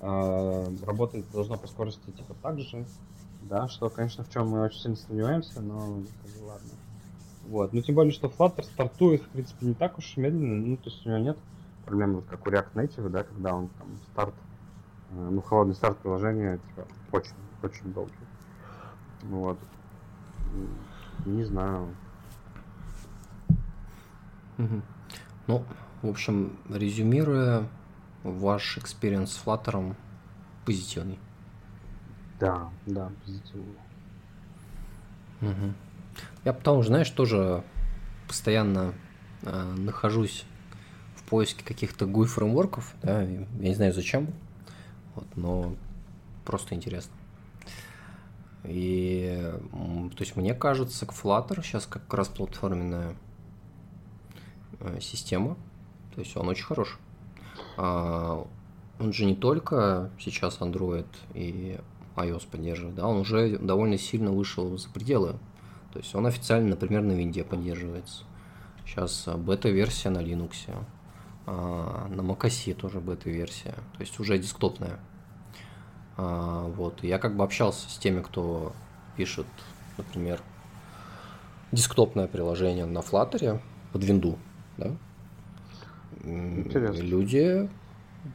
[0.00, 2.84] а, Работать должно по скорости типа так же.
[3.42, 6.02] Да, что, конечно, в чем мы очень сильно сомневаемся, но
[6.44, 6.70] ладно.
[7.48, 7.72] Вот.
[7.72, 10.66] Ну, тем более, что Flutter стартует, в принципе, не так уж медленно.
[10.66, 11.38] Ну, то есть у него нет
[11.84, 14.34] проблемы, вот как у React Native, да, когда он там старт,
[15.10, 18.12] э, ну, холодный старт приложения, типа, очень, очень долгий.
[19.22, 19.58] Ну Вот.
[21.24, 21.94] Не знаю.
[24.58, 24.82] Мгм.
[25.46, 25.64] Ну,
[26.02, 27.66] в общем, резюмируя,
[28.22, 29.94] ваш experience с Flutter
[30.64, 31.18] позитивный.
[32.38, 33.74] Да, да, позитивно.
[35.40, 35.74] Угу.
[36.44, 37.64] Я потому, знаешь, тоже
[38.28, 38.94] постоянно
[39.42, 40.44] э, нахожусь
[41.32, 44.26] поиске каких-то GUI фреймворков, да, я не знаю зачем,
[45.14, 45.74] вот, но
[46.44, 47.14] просто интересно.
[48.64, 49.50] И,
[50.14, 53.16] то есть, мне кажется, Flutter сейчас как раз платформенная
[54.80, 55.56] э, система,
[56.14, 56.98] то есть он очень хорош.
[57.78, 58.46] А,
[59.00, 61.80] он же не только сейчас Android и
[62.14, 65.38] iOS поддерживает, да, он уже довольно сильно вышел за пределы.
[65.94, 68.24] То есть он официально, например, на винде поддерживается.
[68.84, 70.52] Сейчас а, бета-версия на Linux,
[71.46, 74.98] а, на macOS тоже бета-версия, то есть уже десктопная.
[76.16, 78.72] А, вот, я как бы общался с теми, кто
[79.16, 79.46] пишет,
[79.98, 80.40] например,
[81.72, 83.60] десктопное приложение на Flutter
[83.92, 84.38] под винду,
[84.76, 84.92] да?
[86.24, 87.02] Интересно.
[87.02, 87.68] Люди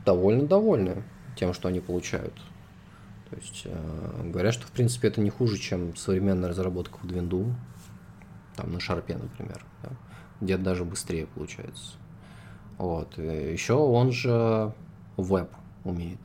[0.05, 1.03] довольно довольны
[1.35, 2.33] тем, что они получают.
[3.29, 7.53] То есть э, говорят, что в принципе это не хуже, чем современная разработка под винду,
[8.55, 9.91] там на шарпе, например, да?
[10.41, 11.93] где даже быстрее получается.
[12.77, 13.17] Вот.
[13.17, 14.73] Еще он же
[15.17, 15.49] веб
[15.83, 16.19] умеет.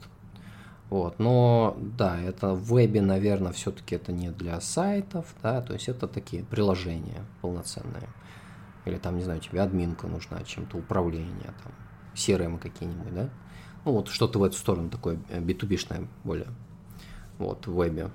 [0.91, 1.19] Вот.
[1.19, 6.07] Но да, это в вебе, наверное, все-таки это не для сайтов, да, то есть это
[6.07, 8.09] такие приложения полноценные.
[8.85, 11.73] Или там, не знаю, тебе админка нужна, чем-то управление, там,
[12.15, 13.31] CRM какие-нибудь, да?
[13.85, 16.49] Ну, вот что-то в эту сторону такое B2B-шное более.
[17.39, 18.11] Вот, в вебе.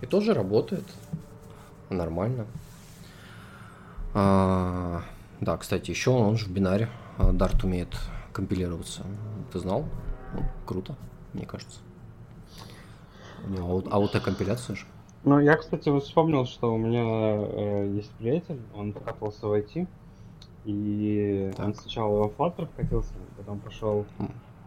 [0.00, 0.84] И тоже работает
[1.88, 2.46] нормально.
[4.14, 5.02] А,
[5.40, 6.88] да, кстати, еще он же в бинаре
[7.30, 7.96] Dart умеет
[8.32, 9.04] компилироваться.
[9.52, 9.84] Ты знал?
[10.34, 10.96] Ну, круто,
[11.32, 11.80] мне кажется.
[13.46, 14.86] У него аутокомпиляция же.
[15.24, 19.86] Ну, я, кстати, вот вспомнил, что у меня э, есть приятель, он покатался в IT,
[20.64, 21.66] и так.
[21.66, 24.04] он сначала во Flutter вкатился, потом пошел,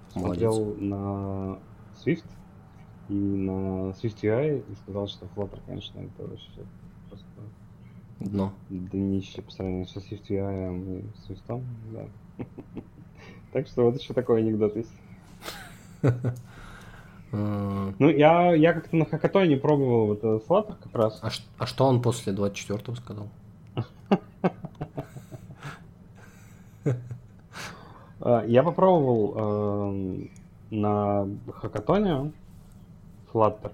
[0.10, 1.60] смотрел на
[1.96, 2.26] Swift
[3.10, 6.66] и на Swift UI и сказал, что Flutter, конечно, это вообще
[7.10, 7.28] просто
[8.20, 8.54] дно.
[8.70, 12.08] Днище по сравнению со Swift UI и Swift, да.
[13.54, 14.92] Так что вот еще такой анекдот есть.
[17.32, 17.94] А.
[18.00, 21.20] Ну, я, я как-то на хакатоне не пробовал вот этот Flutter как раз.
[21.22, 23.28] А, а что он после 24-го сказал?
[28.22, 30.32] А, я попробовал эм,
[30.70, 32.32] на хакатоне
[33.34, 33.72] Flutter,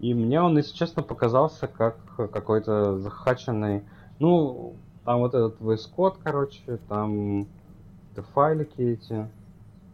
[0.00, 3.82] и мне он, если честно, показался как какой-то захаченный...
[4.18, 7.46] Ну, там вот этот VS Code, короче, там
[8.22, 9.28] файлики эти.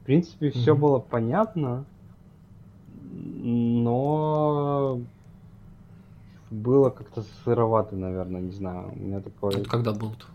[0.00, 1.84] В принципе, все было понятно,
[3.12, 5.00] но
[6.50, 8.92] было как-то сыровато, наверное, не знаю.
[8.94, 9.52] У меня такое...
[9.52, 10.26] Это когда был-то?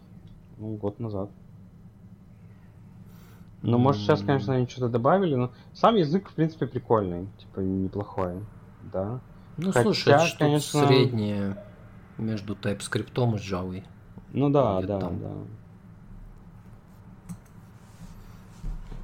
[0.57, 1.29] Ну, год назад.
[3.61, 8.35] Ну, может, сейчас, конечно, они что-то добавили, но сам язык, в принципе, прикольный, типа, неплохой,
[8.93, 9.19] да.
[9.57, 10.87] Ну, Хотя, слушай, это конечно...
[10.87, 11.57] среднее
[12.17, 13.83] между TypeScript и Java.
[14.33, 15.19] Ну да, да, там.
[15.19, 15.31] да.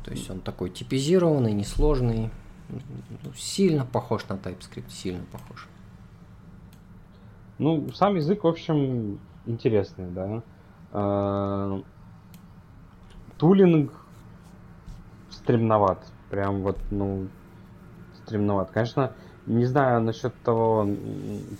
[0.03, 2.29] То есть он такой типизированный, несложный,
[2.69, 5.67] ну, сильно похож на TypeScript, сильно похож.
[7.57, 10.43] Ну, сам язык, в общем, интересный, да.
[10.91, 11.81] А,
[13.37, 13.93] тулинг
[15.29, 16.05] стремноват.
[16.29, 17.27] Прям вот, ну,
[18.23, 18.71] стремноват.
[18.71, 19.13] Конечно,
[19.45, 20.87] не знаю насчет того,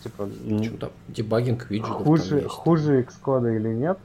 [0.04, 0.30] типа...
[0.64, 4.00] Что-то дебагинг виджетов хуже, хуже Xcode или нет,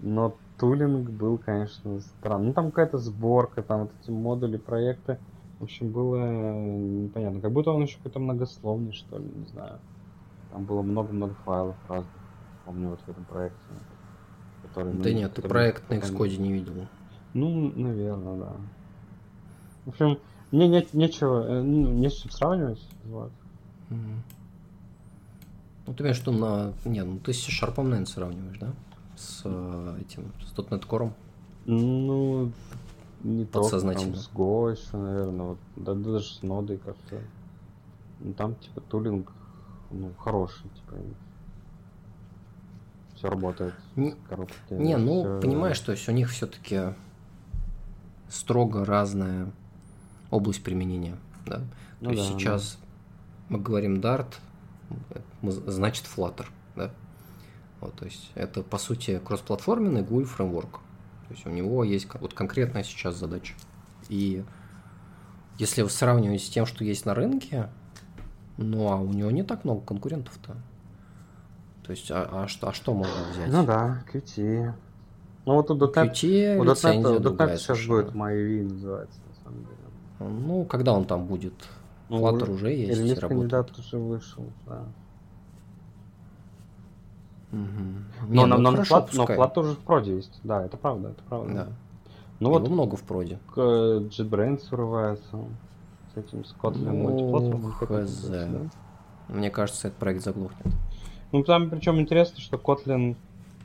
[0.00, 2.48] но тулинг был, конечно, странный.
[2.48, 5.18] Ну, там какая-то сборка, там вот эти модули, проекты.
[5.58, 7.40] В общем, было непонятно.
[7.40, 9.78] Как будто он еще какой-то многословный, что ли, не знаю.
[10.52, 12.12] Там было много-много файлов разных.
[12.64, 13.58] Помню вот в этом проекте.
[14.62, 16.86] Который, да ну, нет, ты проект на Xcode не видел.
[17.34, 18.52] Ну, наверное, да.
[19.84, 20.18] В общем,
[20.50, 22.82] мне нет, нечего, э, ну, не с чем сравнивать.
[23.04, 23.30] Вот.
[23.90, 24.18] Mm.
[25.86, 26.72] Ну, ты в виду на...
[26.84, 28.72] Не, ну ты с C-Sharp, наверное, сравниваешь, да?
[29.16, 31.12] С э, этим, с .NET Core?
[31.64, 32.52] Ну,
[33.22, 34.12] не Подсознательно.
[34.12, 37.20] Только, там, с Go еще, наверное, вот, да, даже с нодой как-то.
[38.20, 39.32] Ну, там, типа, тулинг,
[39.90, 40.96] ну, хороший, типа,
[43.16, 43.74] все работает.
[43.96, 44.14] Не,
[44.70, 45.40] не ну, все...
[45.40, 46.94] понимаешь, то есть у них все-таки
[48.28, 49.50] строго разная
[50.30, 51.16] область применения.
[51.46, 51.62] Да?
[52.00, 53.56] Ну, То да, есть сейчас да.
[53.56, 54.34] мы говорим Dart,
[55.42, 56.46] значит Flutter.
[57.86, 60.80] Вот, то есть это по сути кроссплатформенный GUI фреймворк.
[61.28, 63.54] То есть у него есть вот конкретная сейчас задача.
[64.08, 64.44] И
[65.56, 67.68] если вы сравниваете с тем, что есть на рынке,
[68.56, 70.56] ну а у него не так много конкурентов-то.
[71.84, 73.52] То есть, а, а, что, а что можно взять?
[73.52, 74.72] Ну да, Qt.
[75.44, 79.76] Ну вот у .NET, Qt, у .NET, .NET сейчас будет MyV называется, на самом деле.
[80.18, 81.54] Ну, когда он там будет?
[82.08, 82.98] Ну, Flutter уже есть.
[82.98, 84.86] Релиз кандидат уже вышел, да.
[87.52, 88.28] Угу.
[88.28, 90.40] Но, Не, но, ну, но, Flutter, но Flutter уже в проде есть.
[90.42, 91.54] Да, это правда, это правда.
[91.54, 91.68] Да.
[92.40, 93.38] Ну Его вот много в проде.
[93.54, 95.38] JetBrains вырывается
[96.12, 97.70] с этим, с Kotlin ну.
[97.70, 98.24] Хз.
[98.28, 98.48] Да?
[99.28, 100.74] Мне кажется, этот проект заглохнет.
[101.32, 103.16] Ну, там причем интересно, что Kotlin,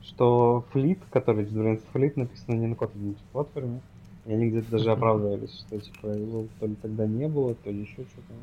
[0.03, 3.81] что Fleet, который JetBrains Fleet, написано не на Kotlin мультиплатформе,
[4.25, 7.81] и они где-то даже оправдывались, что типа его то ли тогда не было, то ли
[7.81, 8.33] еще что-то.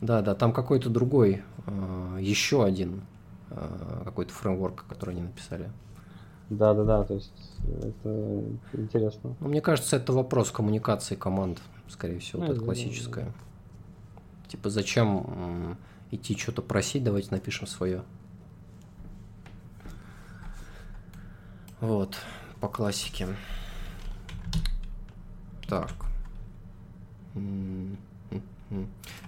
[0.00, 3.19] Да, да, там какой-то другой, э, еще один э,
[4.04, 5.70] какой-то фреймворк, который они написали.
[6.48, 7.32] Да, да, да, то есть
[7.64, 9.36] это интересно.
[9.38, 13.26] Ну, мне кажется, это вопрос коммуникации команд, скорее всего, ну, вот это классическое.
[13.26, 14.48] Да, да.
[14.48, 15.78] Типа, зачем
[16.10, 18.02] идти что-то просить, давайте напишем свое.
[21.80, 22.16] Вот,
[22.60, 23.28] по классике.
[25.68, 25.92] Так.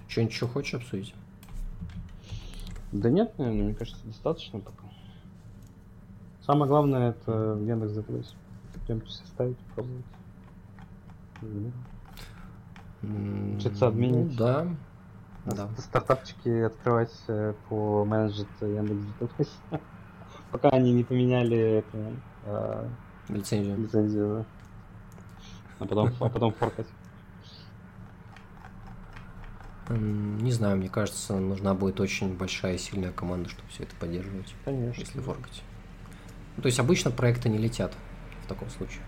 [0.09, 1.15] Что-нибудь еще хочешь обсудить?
[2.93, 4.83] Да нет, наверное, мне кажется, достаточно пока.
[6.41, 8.35] Самое главное это Яндекс Заплейс.
[8.85, 10.05] Прям составить, пробовать.
[13.57, 14.31] Учиться админить.
[14.31, 14.67] Ну, да.
[15.45, 15.69] да.
[15.77, 19.59] Стартапчики открывать э, по менеджер Яндекс Заплейс.
[20.51, 22.13] Пока они не поменяли это,
[22.45, 22.89] э,
[23.29, 23.77] лицензию.
[23.79, 24.45] лицензию
[25.79, 26.87] да а потом, а потом форкать.
[29.89, 34.55] Не знаю, мне кажется, нужна будет очень большая и сильная команда, чтобы все это поддерживать.
[34.63, 34.99] Конечно.
[35.01, 35.61] Если форкать.
[36.55, 37.93] Ну, то есть обычно проекты не летят
[38.43, 39.01] в таком случае.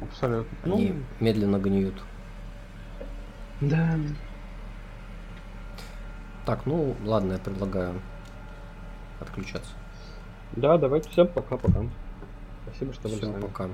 [0.00, 0.56] Абсолютно.
[0.64, 1.02] Они ну...
[1.20, 2.02] медленно гниют.
[3.60, 3.98] Да.
[6.46, 8.00] Так, ну ладно, я предлагаю
[9.20, 9.70] отключаться.
[10.52, 11.84] Да, давайте всем пока-пока.
[12.66, 13.40] Спасибо, что были с нами.
[13.40, 13.68] пока.